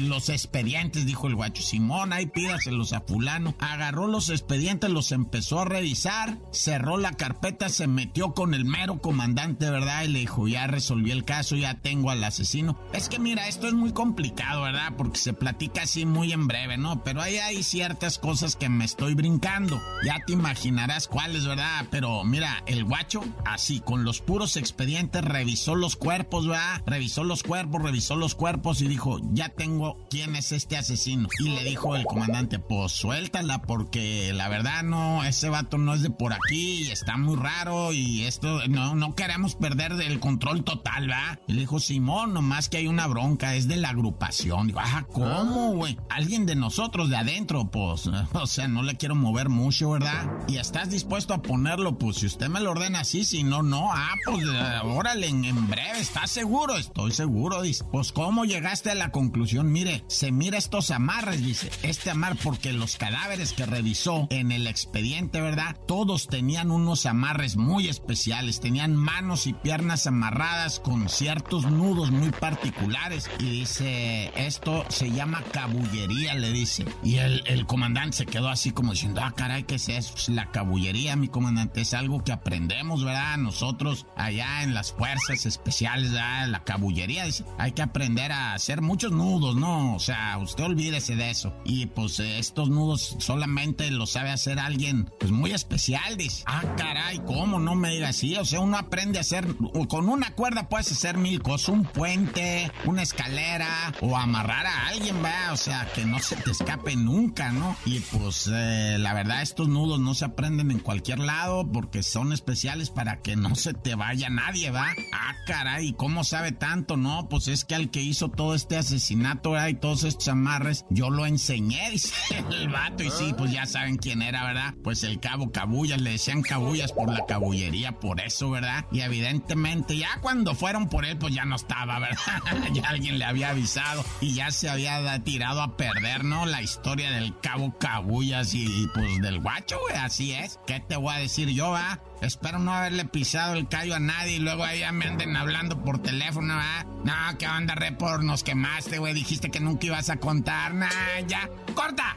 los, 0.00 0.28
expedientes, 0.28 1.04
dijo 1.06 1.26
el 1.26 1.34
guacho 1.34 1.62
Simón, 1.62 2.12
ahí 2.12 2.26
pídaselos 2.26 2.92
fulano. 3.00 3.54
Agarró 3.58 4.06
los 4.06 4.28
expedientes, 4.28 4.90
los 4.90 5.12
empezó 5.12 5.60
a 5.60 5.64
revisar, 5.64 6.38
cerró 6.52 6.98
la 6.98 7.12
carpeta, 7.12 7.68
se 7.68 7.86
metió 7.86 8.34
con 8.34 8.54
el 8.54 8.64
mero 8.64 9.00
comandante, 9.00 9.70
¿verdad? 9.70 10.04
Y 10.04 10.08
le 10.08 10.18
dijo, 10.20 10.46
ya 10.46 10.66
resolví 10.66 11.10
el 11.10 11.24
caso, 11.24 11.56
ya 11.56 11.80
tengo 11.80 12.10
al 12.10 12.22
asesino. 12.22 12.78
Es 12.92 13.08
que 13.08 13.18
mira, 13.18 13.48
esto 13.48 13.66
es 13.66 13.74
muy 13.74 13.92
complicado, 13.92 14.62
¿verdad? 14.62 14.92
Porque 14.96 15.18
se 15.18 15.32
platica 15.32 15.82
así 15.82 16.04
muy 16.04 16.32
en 16.32 16.46
breve, 16.46 16.76
¿no? 16.76 17.02
Pero 17.04 17.22
ahí 17.22 17.38
hay 17.38 17.62
ciertas 17.62 18.18
cosas 18.18 18.56
que 18.56 18.68
me 18.68 18.84
estoy 18.84 19.14
brincando. 19.14 19.80
Ya 20.04 20.22
te 20.26 20.34
imaginarás 20.34 21.08
cuáles, 21.08 21.46
¿verdad? 21.46 21.86
Pero 21.90 22.22
mira, 22.24 22.62
el 22.66 22.84
guacho, 22.84 23.22
así, 23.46 23.80
con 23.80 24.04
los 24.04 24.20
puros 24.20 24.56
expedientes, 24.56 25.24
revisó 25.24 25.74
los 25.74 25.96
cuerpos, 25.96 26.46
¿verdad? 26.46 26.82
Revisó 26.86 27.24
los 27.24 27.42
cuerpos, 27.42 27.82
revisó 27.82 27.94
revisó 27.94 28.16
los 28.16 28.34
cuerpos 28.34 28.82
y 28.82 28.88
dijo, 28.88 29.20
ya 29.30 29.50
tengo 29.50 30.04
quién 30.10 30.34
es 30.34 30.50
este 30.50 30.76
asesino. 30.76 31.28
Y 31.38 31.50
le 31.50 31.62
dijo 31.62 31.94
el 31.94 32.04
comandante, 32.04 32.58
pues 32.58 32.83
suéltala 32.88 33.62
porque 33.62 34.32
la 34.34 34.48
verdad 34.48 34.82
no, 34.82 35.24
ese 35.24 35.48
vato 35.48 35.78
no 35.78 35.94
es 35.94 36.02
de 36.02 36.10
por 36.10 36.32
aquí 36.32 36.84
y 36.84 36.90
está 36.90 37.16
muy 37.16 37.36
raro 37.36 37.92
y 37.92 38.22
esto, 38.22 38.66
no, 38.68 38.94
no 38.94 39.14
queremos 39.14 39.54
perder 39.54 39.92
el 40.00 40.20
control 40.20 40.64
total, 40.64 41.10
¿va? 41.10 41.38
Y 41.46 41.54
le 41.54 41.60
dijo, 41.60 41.80
Simón, 41.80 42.34
nomás 42.34 42.68
que 42.68 42.78
hay 42.78 42.86
una 42.86 43.06
bronca, 43.06 43.54
es 43.54 43.68
de 43.68 43.76
la 43.76 43.90
agrupación. 43.90 44.66
Digo, 44.66 44.80
ajá, 44.80 45.06
¿cómo, 45.12 45.72
güey? 45.72 45.98
Alguien 46.10 46.46
de 46.46 46.56
nosotros, 46.56 47.10
de 47.10 47.16
adentro, 47.16 47.70
pues, 47.70 48.06
o 48.32 48.46
sea, 48.46 48.68
no 48.68 48.82
le 48.82 48.96
quiero 48.96 49.14
mover 49.14 49.48
mucho, 49.48 49.90
¿verdad? 49.90 50.30
Y 50.48 50.56
estás 50.56 50.90
dispuesto 50.90 51.34
a 51.34 51.42
ponerlo, 51.42 51.98
pues, 51.98 52.18
si 52.18 52.26
usted 52.26 52.48
me 52.48 52.60
lo 52.60 52.72
ordena 52.72 53.00
así, 53.00 53.24
si 53.24 53.42
no, 53.42 53.62
no, 53.62 53.92
ah, 53.92 54.14
pues, 54.24 54.44
órale, 54.84 55.28
en, 55.28 55.44
en 55.44 55.68
breve, 55.68 56.00
¿estás 56.00 56.30
seguro? 56.30 56.76
Estoy 56.76 57.12
seguro, 57.12 57.62
dice. 57.62 57.84
Pues, 57.90 58.12
¿cómo 58.12 58.44
llegaste 58.44 58.90
a 58.90 58.94
la 58.94 59.10
conclusión? 59.10 59.72
Mire, 59.72 60.04
se 60.08 60.32
mira 60.32 60.58
estos 60.58 60.90
amarres, 60.90 61.44
dice, 61.44 61.70
este 61.82 62.10
amar, 62.10 62.36
porque 62.42 62.72
los 62.74 62.96
cadáveres 62.96 63.52
que 63.52 63.66
revisó 63.66 64.26
en 64.30 64.52
el 64.52 64.66
expediente, 64.66 65.40
¿verdad? 65.40 65.76
Todos 65.86 66.26
tenían 66.26 66.70
unos 66.70 67.06
amarres 67.06 67.56
muy 67.56 67.88
especiales, 67.88 68.60
tenían 68.60 68.96
manos 68.96 69.46
y 69.46 69.52
piernas 69.52 70.06
amarradas 70.06 70.80
con 70.80 71.08
ciertos 71.08 71.70
nudos 71.70 72.10
muy 72.10 72.30
particulares. 72.30 73.30
Y 73.38 73.50
dice, 73.50 74.32
esto 74.36 74.84
se 74.88 75.10
llama 75.10 75.42
cabullería, 75.52 76.34
le 76.34 76.52
dice. 76.52 76.84
Y 77.02 77.16
el, 77.16 77.66
comandante 77.66 78.18
se 78.18 78.26
quedó 78.26 78.48
así 78.48 78.70
como 78.70 78.92
diciendo, 78.92 79.20
ah, 79.24 79.32
caray, 79.34 79.64
¿qué 79.64 79.76
es 79.76 79.88
eso? 79.88 80.14
La 80.32 80.50
cabullería, 80.50 81.16
mi 81.16 81.28
comandante, 81.28 81.80
es 81.80 81.94
algo 81.94 82.22
que 82.22 82.32
aprendemos, 82.32 83.04
¿verdad? 83.04 83.38
Nosotros 83.38 84.06
allá 84.16 84.62
en 84.62 84.74
las 84.74 84.92
fuerzas 84.92 85.46
especiales. 85.46 86.12
La 86.12 86.62
cabullería, 86.64 87.24
dice, 87.24 87.44
hay 87.58 87.72
que 87.72 87.82
aprender 87.82 88.32
a 88.32 88.54
hacer 88.54 88.80
muchos 88.80 89.12
nudos, 89.12 89.56
¿no? 89.56 89.94
O 89.94 90.00
sea, 90.00 90.38
usted 90.38 90.64
olvídese 90.64 91.16
de 91.16 91.30
eso. 91.30 91.54
Y 91.64 91.86
pues 91.86 92.20
nudos 92.68 93.16
solamente 93.18 93.90
los 93.90 94.12
sabe 94.12 94.30
hacer 94.30 94.58
alguien, 94.58 95.10
pues 95.18 95.32
muy 95.32 95.52
especial, 95.52 96.16
dice. 96.16 96.42
Ah, 96.46 96.62
caray, 96.76 97.20
¿cómo? 97.26 97.58
No 97.58 97.74
me 97.74 97.90
diga 97.90 98.08
así. 98.08 98.36
O 98.36 98.44
sea, 98.44 98.60
uno 98.60 98.76
aprende 98.76 99.18
a 99.18 99.22
hacer, 99.22 99.46
con 99.88 100.08
una 100.08 100.34
cuerda 100.34 100.68
puedes 100.68 100.90
hacer 100.92 101.16
mil 101.18 101.42
cosas, 101.42 101.70
un 101.70 101.84
puente, 101.84 102.70
una 102.84 103.02
escalera, 103.02 103.92
o 104.00 104.16
amarrar 104.16 104.66
a 104.66 104.88
alguien, 104.88 105.22
¿verdad? 105.22 105.52
O 105.52 105.56
sea, 105.56 105.88
que 105.94 106.04
no 106.04 106.18
se 106.18 106.36
te 106.36 106.50
escape 106.50 106.96
nunca, 106.96 107.52
¿no? 107.52 107.76
Y 107.84 108.00
pues 108.00 108.50
eh, 108.52 108.96
la 108.98 109.14
verdad, 109.14 109.42
estos 109.42 109.68
nudos 109.68 110.00
no 110.00 110.14
se 110.14 110.24
aprenden 110.24 110.70
en 110.70 110.78
cualquier 110.78 111.18
lado 111.18 111.70
porque 111.70 112.02
son 112.02 112.32
especiales 112.32 112.90
para 112.90 113.20
que 113.22 113.36
no 113.36 113.54
se 113.54 113.74
te 113.74 113.94
vaya 113.94 114.28
nadie, 114.28 114.70
¿va? 114.70 114.86
Ah, 115.12 115.34
caray, 115.46 115.92
¿cómo 115.92 116.24
sabe 116.24 116.52
tanto? 116.52 116.96
No, 116.96 117.28
pues 117.28 117.48
es 117.48 117.64
que 117.64 117.74
al 117.74 117.90
que 117.90 118.02
hizo 118.02 118.28
todo 118.28 118.54
este 118.54 118.76
asesinato, 118.76 119.52
¿verdad? 119.52 119.68
Y 119.68 119.74
todos 119.74 120.04
estos 120.04 120.28
amarres, 120.28 120.84
yo 120.90 121.10
lo 121.10 121.26
enseñé, 121.26 121.90
dice 121.92 122.14
el 122.54 122.68
vato. 122.68 123.02
Y 123.02 123.10
sí, 123.10 123.34
pues 123.36 123.50
ya 123.52 123.66
saben 123.66 123.96
quién 123.96 124.22
era, 124.22 124.44
¿verdad? 124.44 124.74
Pues 124.82 125.02
el 125.02 125.20
cabo 125.20 125.50
Cabullas, 125.52 126.00
le 126.00 126.10
decían 126.10 126.42
Cabullas 126.42 126.92
por 126.92 127.12
la 127.12 127.26
cabullería, 127.26 127.92
por 127.92 128.20
eso, 128.20 128.50
¿verdad? 128.50 128.84
Y 128.90 129.00
evidentemente 129.00 129.96
ya 129.96 130.18
cuando 130.20 130.54
fueron 130.54 130.88
por 130.88 131.04
él, 131.04 131.18
pues 131.18 131.34
ya 131.34 131.44
no 131.44 131.56
estaba, 131.56 131.98
¿verdad? 131.98 132.18
ya 132.72 132.88
alguien 132.88 133.18
le 133.18 133.24
había 133.24 133.50
avisado 133.50 134.04
y 134.20 134.34
ya 134.34 134.50
se 134.50 134.68
había 134.68 135.22
tirado 135.24 135.62
a 135.62 135.76
perder, 135.76 136.24
¿no? 136.24 136.46
La 136.46 136.62
historia 136.62 137.10
del 137.10 137.38
cabo 137.40 137.76
Cabullas 137.78 138.54
y, 138.54 138.88
pues 138.94 139.20
del 139.20 139.40
guacho, 139.40 139.78
güey, 139.80 139.96
así 139.96 140.32
es. 140.32 140.58
¿Qué 140.66 140.80
te 140.80 140.96
voy 140.96 141.14
a 141.14 141.18
decir 141.18 141.48
yo, 141.50 141.70
va? 141.70 142.00
Espero 142.20 142.58
no 142.58 142.72
haberle 142.72 143.04
pisado 143.04 143.54
el 143.54 143.68
callo 143.68 143.94
a 143.94 144.00
nadie 144.00 144.36
y 144.36 144.38
luego 144.38 144.64
ahí 144.64 144.80
ya 144.80 144.92
me 144.92 145.06
anden 145.06 145.36
hablando 145.36 145.82
por 145.82 146.00
teléfono, 146.00 146.54
¿ah? 146.56 146.84
No, 147.04 147.12
¿qué 147.38 147.46
onda, 147.46 147.74
repor? 147.74 148.24
Nos 148.24 148.42
quemaste, 148.42 148.98
güey. 148.98 149.12
Dijiste 149.12 149.50
que 149.50 149.60
nunca 149.60 149.86
ibas 149.86 150.08
a 150.08 150.16
contar. 150.16 150.72
Nah, 150.72 150.88
ya. 151.26 151.50
¡Corta! 151.74 152.16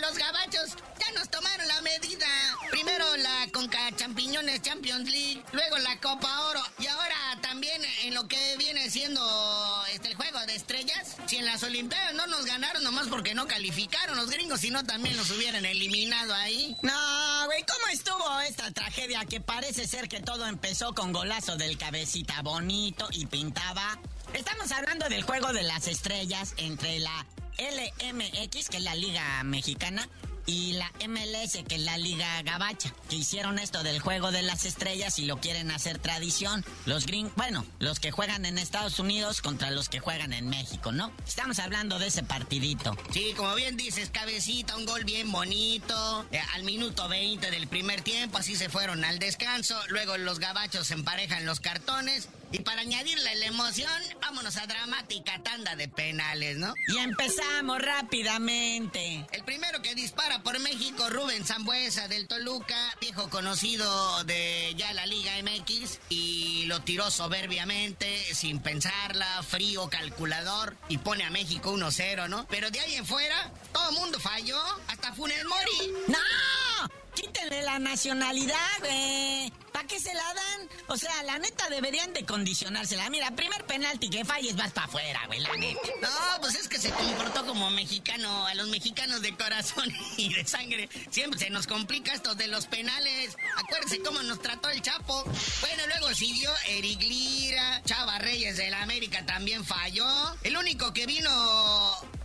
los 0.03 0.19
gabachos 0.19 0.77
ya 0.99 1.13
nos 1.13 1.29
tomaron 1.31 1.67
la 1.69 1.81
medida. 1.81 2.27
Primero 2.73 3.17
la 3.19 3.47
Conca 3.53 3.79
Champiñones 3.95 4.61
Champions 4.61 5.09
League, 5.09 5.45
luego 5.53 5.79
la 5.79 5.99
Copa 6.01 6.49
Oro 6.49 6.61
y 6.81 6.89
ahora 6.89 7.15
también 7.41 7.81
en 8.03 8.13
lo 8.13 8.27
que 8.27 8.57
viene 8.57 8.91
siendo 8.91 9.23
este, 9.93 10.09
el 10.09 10.17
juego 10.17 10.41
de 10.47 10.57
estrellas. 10.57 11.17
Si 11.27 11.37
en 11.37 11.45
las 11.45 11.63
Olimpiadas 11.63 12.15
no 12.15 12.27
nos 12.27 12.45
ganaron 12.47 12.83
nomás 12.83 13.07
porque 13.07 13.35
no 13.35 13.47
calificaron 13.47 14.17
los 14.17 14.29
gringos, 14.29 14.61
sino 14.61 14.83
también 14.83 15.17
los 15.17 15.31
hubieran 15.31 15.65
eliminado 15.65 16.35
ahí. 16.35 16.77
No, 16.83 17.47
güey, 17.47 17.65
¿cómo 17.65 17.87
estuvo 17.93 18.41
esta 18.41 18.73
tragedia? 18.73 19.25
Que 19.25 19.41
parece 19.41 19.87
ser 19.87 20.09
que 20.09 20.21
todo 20.21 20.49
empezó 20.49 20.97
con 20.97 21.13
golazo 21.13 21.57
del 21.57 21.79
cabecita 21.79 22.43
bonito 22.43 23.07
y 23.13 23.27
pintaba. 23.27 24.01
Estamos 24.35 24.73
hablando 24.73 25.09
del 25.09 25.23
juego 25.23 25.53
de 25.53 25.63
las 25.63 25.87
estrellas 25.87 26.55
entre 26.57 26.99
la 26.99 27.25
LMX, 27.59 28.69
que 28.69 28.77
es 28.79 28.83
la 28.83 28.95
Liga 28.95 29.43
Mexicana, 29.45 30.09
y 30.47 30.73
la 30.73 30.91
MLS, 31.09 31.63
que 31.69 31.77
es 31.77 31.81
la 31.83 31.97
Liga 31.99 32.43
Gabacha, 32.43 32.93
que 33.09 33.17
hicieron 33.17 33.59
esto 33.59 33.83
del 33.83 34.01
juego 34.01 34.33
de 34.33 34.43
las 34.43 34.65
estrellas 34.65 35.19
y 35.19 35.27
lo 35.27 35.39
quieren 35.39 35.71
hacer 35.71 35.99
tradición. 35.99 36.65
Los 36.87 37.07
green, 37.07 37.31
bueno, 37.37 37.65
los 37.79 38.01
que 38.01 38.11
juegan 38.11 38.45
en 38.45 38.59
Estados 38.59 38.99
Unidos 38.99 39.41
contra 39.41 39.71
los 39.71 39.89
que 39.89 40.01
juegan 40.01 40.33
en 40.33 40.49
México, 40.49 40.93
¿no? 40.93 41.13
Estamos 41.27 41.59
hablando 41.59 41.99
de 41.99 42.09
ese 42.09 42.23
partidito. 42.23 42.97
Sí, 43.13 43.35
como 43.37 43.55
bien 43.55 43.77
dices, 43.77 44.11
cabecita, 44.11 44.77
un 44.77 44.87
gol 44.87 45.05
bien 45.05 45.31
bonito. 45.31 46.27
Eh, 46.33 46.41
al 46.55 46.65
minuto 46.65 47.09
20 47.09 47.51
del 47.51 47.69
primer 47.69 48.03
tiempo, 48.03 48.39
así 48.39 48.57
se 48.57 48.69
fueron 48.69 49.05
al 49.05 49.19
descanso. 49.19 49.79
Luego 49.89 50.17
los 50.19 50.39
gabachos 50.39 50.91
emparejan 50.91 51.47
los 51.47 51.61
cartones. 51.61 52.29
Y 52.53 52.59
para 52.61 52.83
añadirle 52.83 53.35
la 53.37 53.47
emoción, 53.47 53.91
vámonos 54.21 54.59
a 54.59 54.67
dramática 54.67 55.43
tanda 55.43 55.75
de 55.75 55.89
penales, 55.89 56.59
¿no? 56.59 56.75
Y 56.89 56.99
empezamos 56.99 57.81
rápidamente. 57.81 59.27
El 59.33 59.43
primero 59.45 59.81
que 59.81 59.95
dispara 59.95 60.43
por 60.43 60.59
México, 60.61 61.09
Rubén 61.09 61.47
Zambuesa 61.47 62.09
del 62.09 62.29
Toluca, 62.29 62.95
viejo 63.01 63.31
conocido 63.31 64.23
de 64.25 64.75
ya 64.77 64.93
la 64.93 65.07
Liga 65.07 65.33
MX, 65.43 65.99
y 66.11 66.67
lo 66.67 66.83
tiró 66.83 67.11
soberbiamente, 67.11 68.35
sin 68.35 68.61
pensarla, 68.61 69.43
frío, 69.43 69.89
calculador, 69.89 70.77
y 70.89 70.99
pone 70.99 71.25
a 71.25 71.31
México 71.31 71.73
1-0, 71.73 72.29
¿no? 72.29 72.47
Pero 72.49 72.71
de 72.71 72.81
ahí 72.81 72.97
en 72.97 73.07
fuera, 73.07 73.51
todo 73.73 73.89
el 73.89 73.97
mundo 73.97 74.21
falló, 74.21 74.61
hasta 74.89 75.15
Funes 75.15 75.43
Mori. 75.47 75.93
¡No! 76.09 76.19
Quítenle 77.15 77.63
la 77.63 77.79
nacionalidad, 77.79 78.79
güey. 78.81 79.53
¿Para 79.73 79.87
qué 79.87 80.01
se 80.01 80.15
la 80.15 80.35
dan? 80.35 80.62
O 80.93 80.97
sea, 80.99 81.23
la 81.23 81.39
neta 81.39 81.71
deberían 81.71 82.13
de 82.13 82.27
condicionársela. 82.27 83.09
Mira, 83.09 83.31
primer 83.31 83.65
penalti 83.65 84.11
que 84.11 84.27
falles 84.27 84.55
vas 84.57 84.73
para 84.73 84.89
afuera, 84.89 85.23
güey, 85.27 85.41
la 85.41 85.57
neta. 85.57 85.81
No, 86.03 86.41
pues 86.43 86.55
es 86.55 86.69
que 86.69 86.79
se 86.79 86.91
comportó 86.91 87.47
como 87.47 87.71
mexicano. 87.71 88.47
A 88.47 88.53
los 88.53 88.69
mexicanos 88.69 89.23
de 89.23 89.35
corazón 89.35 89.91
y 90.19 90.35
de 90.35 90.45
sangre 90.45 90.91
siempre 91.11 91.39
se 91.41 91.49
nos 91.49 91.67
complica 91.67 92.13
esto 92.13 92.35
de 92.35 92.47
los 92.47 92.67
penales. 92.67 93.39
Acuérdense 93.57 94.03
cómo 94.03 94.23
nos 94.23 94.43
trató 94.43 94.69
el 94.69 94.83
Chapo. 94.83 95.25
Bueno, 95.63 95.83
luego 95.87 96.15
siguió 96.15 96.51
Eric 96.69 97.01
Lira, 97.01 97.81
Chava 97.87 98.19
Reyes 98.19 98.59
del 98.59 98.75
América 98.75 99.25
también 99.25 99.65
falló. 99.65 100.07
El 100.43 100.59
único 100.59 100.93
que 100.93 101.07
vino 101.07 101.31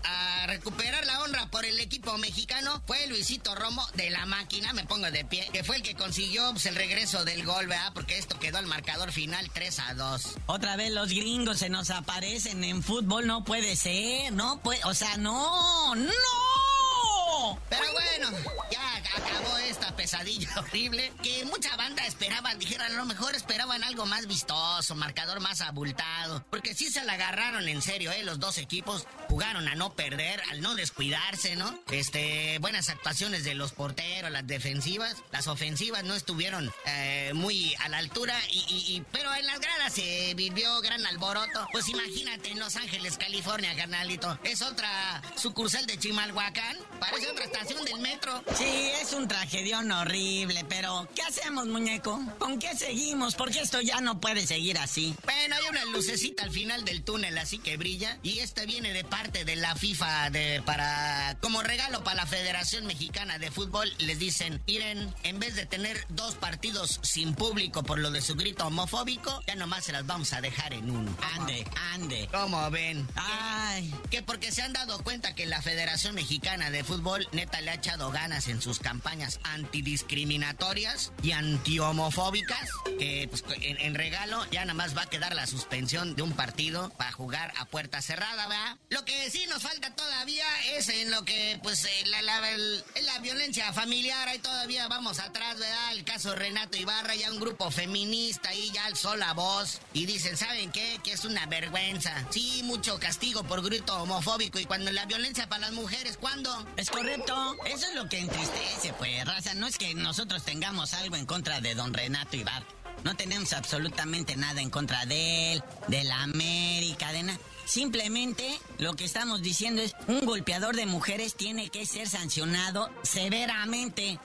a 0.04 0.48
recuperar 0.48 1.06
la 1.06 1.22
honra 1.22 1.48
por 1.48 1.66
el 1.66 1.80
equipo 1.80 2.18
mexicano 2.18 2.82
fue 2.86 3.08
Luisito 3.08 3.56
Romo 3.56 3.86
de 3.96 4.10
la 4.10 4.26
máquina, 4.26 4.74
me 4.74 4.86
pongo 4.86 5.10
de 5.12 5.26
pie, 5.26 5.48
que 5.52 5.64
fue 5.64 5.78
el 5.78 5.84
que 5.84 5.96
consiguió 5.96 6.52
pues, 6.52 6.66
el 6.66 6.76
regreso 6.76 7.26
del 7.26 7.46
gol, 7.46 7.68
¿verdad? 7.68 7.92
Porque 7.94 8.18
esto 8.18 8.40
quedó 8.40 8.58
al 8.58 8.68
marcador 8.68 9.12
final 9.12 9.50
3 9.54 9.80
a 9.80 9.94
2. 9.94 10.36
Otra 10.46 10.76
vez 10.76 10.92
los 10.92 11.10
gringos 11.10 11.60
se 11.60 11.70
nos 11.70 11.90
aparecen 11.90 12.64
en 12.64 12.84
fútbol, 12.84 13.28
no 13.28 13.44
puede 13.44 13.76
ser, 13.76 14.32
no 14.34 14.60
puede, 14.60 14.84
o 14.86 14.94
sea, 14.94 15.18
no, 15.18 15.96
no. 15.96 17.60
Pero 17.70 17.84
bueno, 17.92 18.32
ya 18.72 18.96
acabó 19.16 19.58
esta 19.58 19.96
pesadilla 20.08 20.50
horrible 20.58 21.12
que 21.22 21.44
mucha 21.44 21.76
banda 21.76 22.06
esperaba, 22.06 22.56
dijeron 22.56 22.86
a 22.88 22.96
lo 22.96 23.04
mejor 23.04 23.36
esperaban 23.36 23.84
algo 23.84 24.06
más 24.06 24.26
vistoso, 24.26 24.96
marcador 24.96 25.42
más 25.42 25.60
abultado, 25.60 26.46
porque 26.50 26.74
sí 26.74 26.90
se 26.90 27.04
la 27.04 27.14
agarraron 27.14 27.68
en 27.68 27.82
serio, 27.82 28.14
¿eh? 28.14 28.24
Los 28.24 28.40
dos 28.40 28.58
equipos 28.58 29.06
jugaron 29.28 29.68
a 29.68 29.76
no 29.76 29.94
perder, 29.96 30.42
al 30.50 30.62
no 30.62 30.76
descuidarse, 30.76 31.58
¿no? 31.58 31.78
Este, 31.92 32.58
buenas 32.60 32.88
actuaciones 32.88 33.44
de 33.44 33.54
los 33.54 33.74
porteros, 33.74 34.32
las 34.32 34.48
defensivas, 34.48 35.18
las 35.34 35.48
ofensivas 35.48 36.06
no 36.06 36.16
estuvieron 36.16 36.72
eh, 36.86 37.34
muy 37.36 37.76
a 37.80 37.90
la 37.90 37.98
altura, 37.98 38.40
y, 38.50 39.04
pero 39.12 39.36
en 39.36 39.46
las 39.46 39.60
gradas 39.60 39.92
se 39.92 40.34
vivió 40.36 40.80
gran 40.80 41.06
alboroto. 41.06 41.68
Pues 41.74 41.90
imagínate 41.90 42.52
en 42.52 42.60
Los 42.60 42.78
Ángeles, 42.78 43.18
California, 43.18 43.76
carnalito, 43.76 44.40
es 44.44 44.62
otra 44.62 45.22
sucursal 45.36 45.86
de 45.86 46.00
Chimalhuacán, 46.00 46.78
parece 46.98 47.30
otra 47.30 47.44
estación 47.44 47.84
del 47.84 48.00
metro. 48.00 48.42
Sí, 48.56 48.92
es 49.02 49.12
un 49.12 49.28
tragedión 49.28 49.92
horrible, 50.02 50.66
pero 50.68 51.08
¿qué 51.16 51.22
hacemos, 51.24 51.68
muñeco? 51.68 52.22
¿Con 52.40 52.60
qué 52.60 52.76
seguimos? 52.76 53.36
Porque 53.36 53.60
esto 53.60 53.82
ya 53.82 54.02
no 54.02 54.20
puede 54.20 54.46
seguir 54.48 54.78
así. 54.78 55.16
Bueno, 55.24 55.56
hay 55.56 55.70
una 55.70 55.86
lucecita 55.86 56.44
al 56.44 56.52
final 56.52 56.86
del 56.86 57.04
túnel 57.04 57.38
así 57.38 57.60
que 57.60 57.78
brilla 57.78 58.18
y 58.24 58.40
esta 58.40 58.66
viene 58.66 58.94
de 58.94 59.04
parte 59.04 59.46
de 59.46 59.56
la 59.56 59.76
FIFA 59.76 60.30
de 60.30 60.62
para 60.66 61.38
como 61.42 61.62
regalo 61.62 62.04
para 62.04 62.18
la 62.18 62.26
Federación 62.26 62.86
Mexicana 62.86 63.40
de 63.40 63.52
Fútbol 63.52 63.92
les 64.00 64.20
dicen, 64.20 64.62
"Miren, 64.68 65.14
en 65.24 65.40
vez 65.40 65.56
de 65.56 65.66
tener 65.66 66.06
dos 66.10 66.36
partidos 66.36 67.00
sin 67.04 67.34
público 67.34 67.84
por 67.84 68.00
lo 68.00 68.12
de 68.12 68.22
su 68.22 68.36
grito 68.36 68.68
homofóbico, 68.68 69.42
ya 69.48 69.56
nomás 69.56 69.86
se 69.86 69.92
las 69.92 70.06
vamos 70.06 70.34
a 70.34 70.42
dejar 70.42 70.74
en 70.74 70.90
uno." 70.90 71.18
Ande, 71.36 71.66
ande. 71.94 72.30
¿Cómo 72.32 72.70
ven? 72.72 73.08
Ay, 73.16 73.94
que 74.10 74.22
porque 74.24 74.52
se 74.52 74.62
han 74.62 74.74
dado 74.74 75.04
cuenta 75.04 75.36
que 75.36 75.46
la 75.46 75.62
Federación 75.62 76.16
Mexicana 76.16 76.70
de 76.70 76.84
Fútbol 76.84 77.28
neta 77.32 77.62
le 77.62 77.72
ha 77.72 77.76
echado 77.76 78.12
ganas 78.12 78.48
en 78.48 78.62
sus 78.62 78.80
campañas 78.80 79.40
antidiscriminatorias 79.88 81.14
y 81.24 81.32
antihomofóbicas, 81.32 82.70
que 83.00 83.28
pues, 83.30 83.44
en, 83.62 83.96
regalo 83.96 84.46
ya 84.52 84.62
nada 84.62 84.74
más 84.74 84.98
va 84.98 85.04
a 85.04 85.10
quedar 85.10 85.34
la 85.34 85.48
suspensión 85.48 86.16
de 86.16 86.24
un 86.24 86.34
partido 86.34 86.90
para 86.98 87.12
jugar 87.12 87.54
a 87.58 87.66
puerta 87.66 88.02
cerrada, 88.02 88.48
¿verdad? 88.48 88.78
Lo 88.90 89.06
que 89.06 89.30
sí 89.30 89.46
nos 89.48 89.64
falta 89.64 89.96
todavía 89.96 90.46
es 90.76 90.90
en 90.90 91.10
lo 91.10 91.24
que, 91.24 91.60
pues, 91.64 91.86
eh, 91.86 92.04
la, 92.08 92.22
la, 92.22 92.42
la 92.42 93.20
violencia 93.20 93.72
familiar, 93.72 94.28
ahí 94.28 94.40
todavía 94.40 94.88
vamos 94.88 95.20
atrás, 95.20 95.58
¿verdad? 95.58 95.94
El 95.94 96.04
caso 96.04 96.36
Renato 96.36 96.78
Ibarra, 96.78 97.16
ya 97.16 97.32
un 97.32 97.40
grupo 97.40 97.72
feminista 97.72 98.50
ahí 98.50 98.72
ya 98.74 98.86
alzó 98.86 99.16
la 99.16 99.34
voz 99.34 99.80
y 99.94 100.06
dicen, 100.06 100.36
¿saben 100.36 100.72
qué? 100.72 101.00
Que 101.04 101.14
es 101.14 101.24
una 101.24 101.46
vergüenza. 101.46 102.28
Sí, 102.32 102.62
mucho 102.64 103.00
castigo 103.00 103.44
por 103.44 103.64
grito 103.64 103.96
homofóbico 104.02 104.60
y 104.60 104.66
cuando 104.66 104.92
la 104.92 105.06
violencia 105.06 105.48
para 105.48 105.62
las 105.62 105.72
mujeres, 105.72 106.18
¿cuándo? 106.18 106.66
Es 106.76 106.90
correcto, 106.90 107.56
eso 107.66 107.88
es 107.88 107.96
lo 107.96 108.10
que 108.10 108.20
entristece, 108.20 108.94
pues, 108.98 109.26
raza, 109.26 109.54
no 109.54 109.68
es 109.68 109.77
que 109.78 109.94
nosotros 109.96 110.44
tengamos 110.44 110.94
algo 110.94 111.16
en 111.16 111.26
contra 111.26 111.62
de 111.62 111.76
don 111.76 111.94
Renato 111.94 112.36
Ibarra. 112.36 112.66
No 113.04 113.16
tenemos 113.16 113.54
absolutamente 113.54 114.36
nada 114.36 114.62
en 114.62 114.70
contra 114.70 115.06
de 115.06 115.54
él, 115.54 115.64
de 115.88 116.04
la 116.04 116.24
América, 116.24 117.12
de 117.12 117.24
nada. 117.24 117.40
Simplemente 117.66 118.60
lo 118.80 118.96
que 118.96 119.06
estamos 119.06 119.42
diciendo 119.42 119.82
es 119.82 119.96
un 120.08 120.26
golpeador 120.26 120.76
de 120.76 120.86
mujeres 120.86 121.36
tiene 121.36 121.70
que 121.70 121.86
ser 121.86 122.08
sancionado 122.08 122.90
severamente 123.04 124.20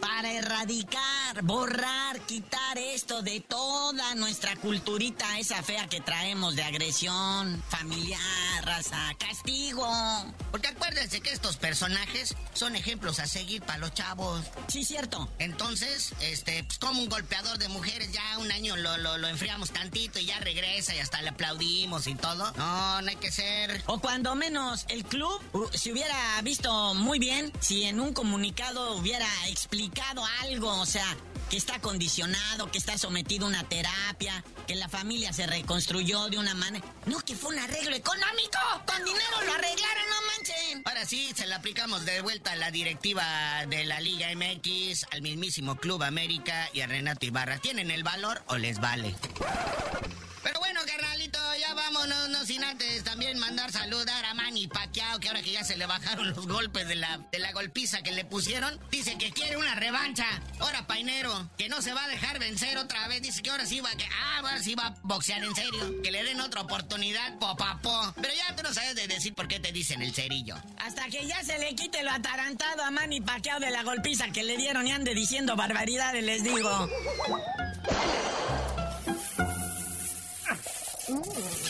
para 0.00 0.32
erradicar, 0.32 1.42
borrar, 1.42 2.20
quitar 2.20 2.78
esto 2.78 3.22
de 3.22 3.40
toda 3.40 4.14
nuestra 4.14 4.56
culturita, 4.56 5.38
esa 5.38 5.62
fea 5.62 5.88
que 5.88 6.00
traemos 6.00 6.56
de 6.56 6.62
agresión 6.62 7.62
familiar, 7.68 8.20
raza, 8.62 9.14
castigo. 9.18 9.86
Porque 10.50 10.68
acuérdense 10.68 11.20
que 11.20 11.30
estos 11.30 11.56
personajes 11.56 12.34
son 12.54 12.76
ejemplos 12.76 13.18
a 13.18 13.26
seguir 13.26 13.62
para 13.62 13.78
los 13.78 13.92
chavos. 13.94 14.44
Sí, 14.68 14.84
cierto. 14.84 15.28
Entonces, 15.38 16.14
este, 16.20 16.64
pues 16.64 16.78
como 16.78 17.02
un 17.02 17.08
golpeador 17.08 17.58
de 17.58 17.68
mujeres, 17.68 18.12
ya 18.12 18.38
un 18.38 18.50
año 18.50 18.76
lo, 18.76 18.96
lo, 18.96 19.18
lo 19.18 19.28
enfriamos 19.28 19.70
tantito 19.70 20.18
y 20.18 20.26
ya 20.26 20.38
regresa 20.40 20.94
y 20.94 20.98
hasta 20.98 21.20
le 21.22 21.30
aplaudimos 21.30 22.06
y 22.06 22.14
todo. 22.14 22.50
No, 22.56 23.02
no 23.02 23.08
hay 23.08 23.16
que 23.16 23.30
ser. 23.30 23.82
O 23.86 24.00
cuando 24.00 24.34
menos 24.34 24.86
el 24.88 25.04
club 25.04 25.40
uh, 25.52 25.68
se 25.72 25.92
hubiera 25.92 26.40
visto 26.42 26.94
muy 26.94 27.18
bien 27.18 27.52
si 27.60 27.84
en 27.84 28.00
un 28.00 28.12
comunicado 28.12 28.94
hubiera 28.96 29.28
explicado 29.48 29.89
algo, 30.42 30.80
o 30.80 30.86
sea, 30.86 31.16
que 31.48 31.56
está 31.56 31.80
condicionado, 31.80 32.70
que 32.70 32.78
está 32.78 32.96
sometido 32.96 33.46
a 33.46 33.48
una 33.48 33.64
terapia, 33.64 34.44
que 34.66 34.76
la 34.76 34.88
familia 34.88 35.32
se 35.32 35.46
reconstruyó 35.46 36.28
de 36.28 36.38
una 36.38 36.54
manera. 36.54 36.84
No, 37.06 37.18
que 37.20 37.34
fue 37.34 37.54
un 37.54 37.58
arreglo 37.58 37.96
económico. 37.96 38.58
Con 38.86 39.04
dinero 39.04 39.42
lo 39.44 39.52
arreglaron, 39.52 40.04
no 40.08 40.26
manchen. 40.36 40.82
Ahora 40.84 41.04
sí, 41.04 41.32
se 41.34 41.46
la 41.46 41.56
aplicamos 41.56 42.04
de 42.04 42.20
vuelta 42.20 42.52
a 42.52 42.56
la 42.56 42.70
directiva 42.70 43.66
de 43.68 43.84
la 43.84 44.00
Liga 44.00 44.28
MX, 44.34 45.06
al 45.10 45.22
mismísimo 45.22 45.76
Club 45.76 46.02
América 46.02 46.68
y 46.72 46.82
a 46.82 46.86
Renato 46.86 47.26
Ibarra. 47.26 47.58
¿Tienen 47.58 47.90
el 47.90 48.04
valor 48.04 48.42
o 48.46 48.56
les 48.56 48.80
vale? 48.80 49.14
Vámonos, 52.10 52.28
no 52.30 52.44
sin 52.44 52.64
antes 52.64 53.04
también 53.04 53.38
mandar 53.38 53.70
saludar 53.70 54.24
a 54.24 54.34
Manny 54.34 54.66
Pacquiao, 54.66 55.20
que 55.20 55.28
ahora 55.28 55.42
que 55.42 55.52
ya 55.52 55.62
se 55.62 55.76
le 55.76 55.86
bajaron 55.86 56.28
los 56.30 56.46
golpes 56.46 56.88
de 56.88 56.96
la, 56.96 57.18
de 57.30 57.38
la 57.38 57.52
golpiza 57.52 58.02
que 58.02 58.10
le 58.10 58.24
pusieron, 58.24 58.80
dice 58.90 59.16
que 59.16 59.30
quiere 59.30 59.56
una 59.56 59.76
revancha. 59.76 60.26
Ahora, 60.58 60.86
Painero, 60.86 61.50
que 61.56 61.68
no 61.68 61.80
se 61.82 61.92
va 61.92 62.04
a 62.04 62.08
dejar 62.08 62.38
vencer 62.40 62.78
otra 62.78 63.06
vez, 63.06 63.22
dice 63.22 63.42
que 63.42 63.50
ahora 63.50 63.64
sí 63.64 63.80
va, 63.80 63.90
que, 63.92 64.06
ah, 64.06 64.38
ahora 64.38 64.60
sí 64.60 64.74
va 64.74 64.88
a 64.88 64.94
boxear 65.02 65.44
en 65.44 65.54
serio, 65.54 66.02
que 66.02 66.10
le 66.10 66.24
den 66.24 66.40
otra 66.40 66.62
oportunidad, 66.62 67.38
popapó. 67.38 68.12
Pero 68.20 68.34
ya 68.34 68.56
tú 68.56 68.62
no 68.64 68.74
sabes 68.74 68.96
de 68.96 69.06
decir 69.06 69.34
por 69.34 69.46
qué 69.46 69.60
te 69.60 69.70
dicen 69.70 70.02
el 70.02 70.12
cerillo. 70.12 70.56
Hasta 70.78 71.06
que 71.08 71.26
ya 71.26 71.44
se 71.44 71.58
le 71.58 71.76
quite 71.76 72.02
lo 72.02 72.10
atarantado 72.10 72.82
a 72.82 72.90
Manny 72.90 73.20
Pacquiao 73.20 73.60
de 73.60 73.70
la 73.70 73.84
golpiza 73.84 74.28
que 74.30 74.42
le 74.42 74.56
dieron 74.56 74.86
y 74.86 74.92
ande 74.92 75.14
diciendo 75.14 75.54
barbaridades, 75.54 76.24
les 76.24 76.42
digo. 76.42 76.88
¡La 81.10 81.69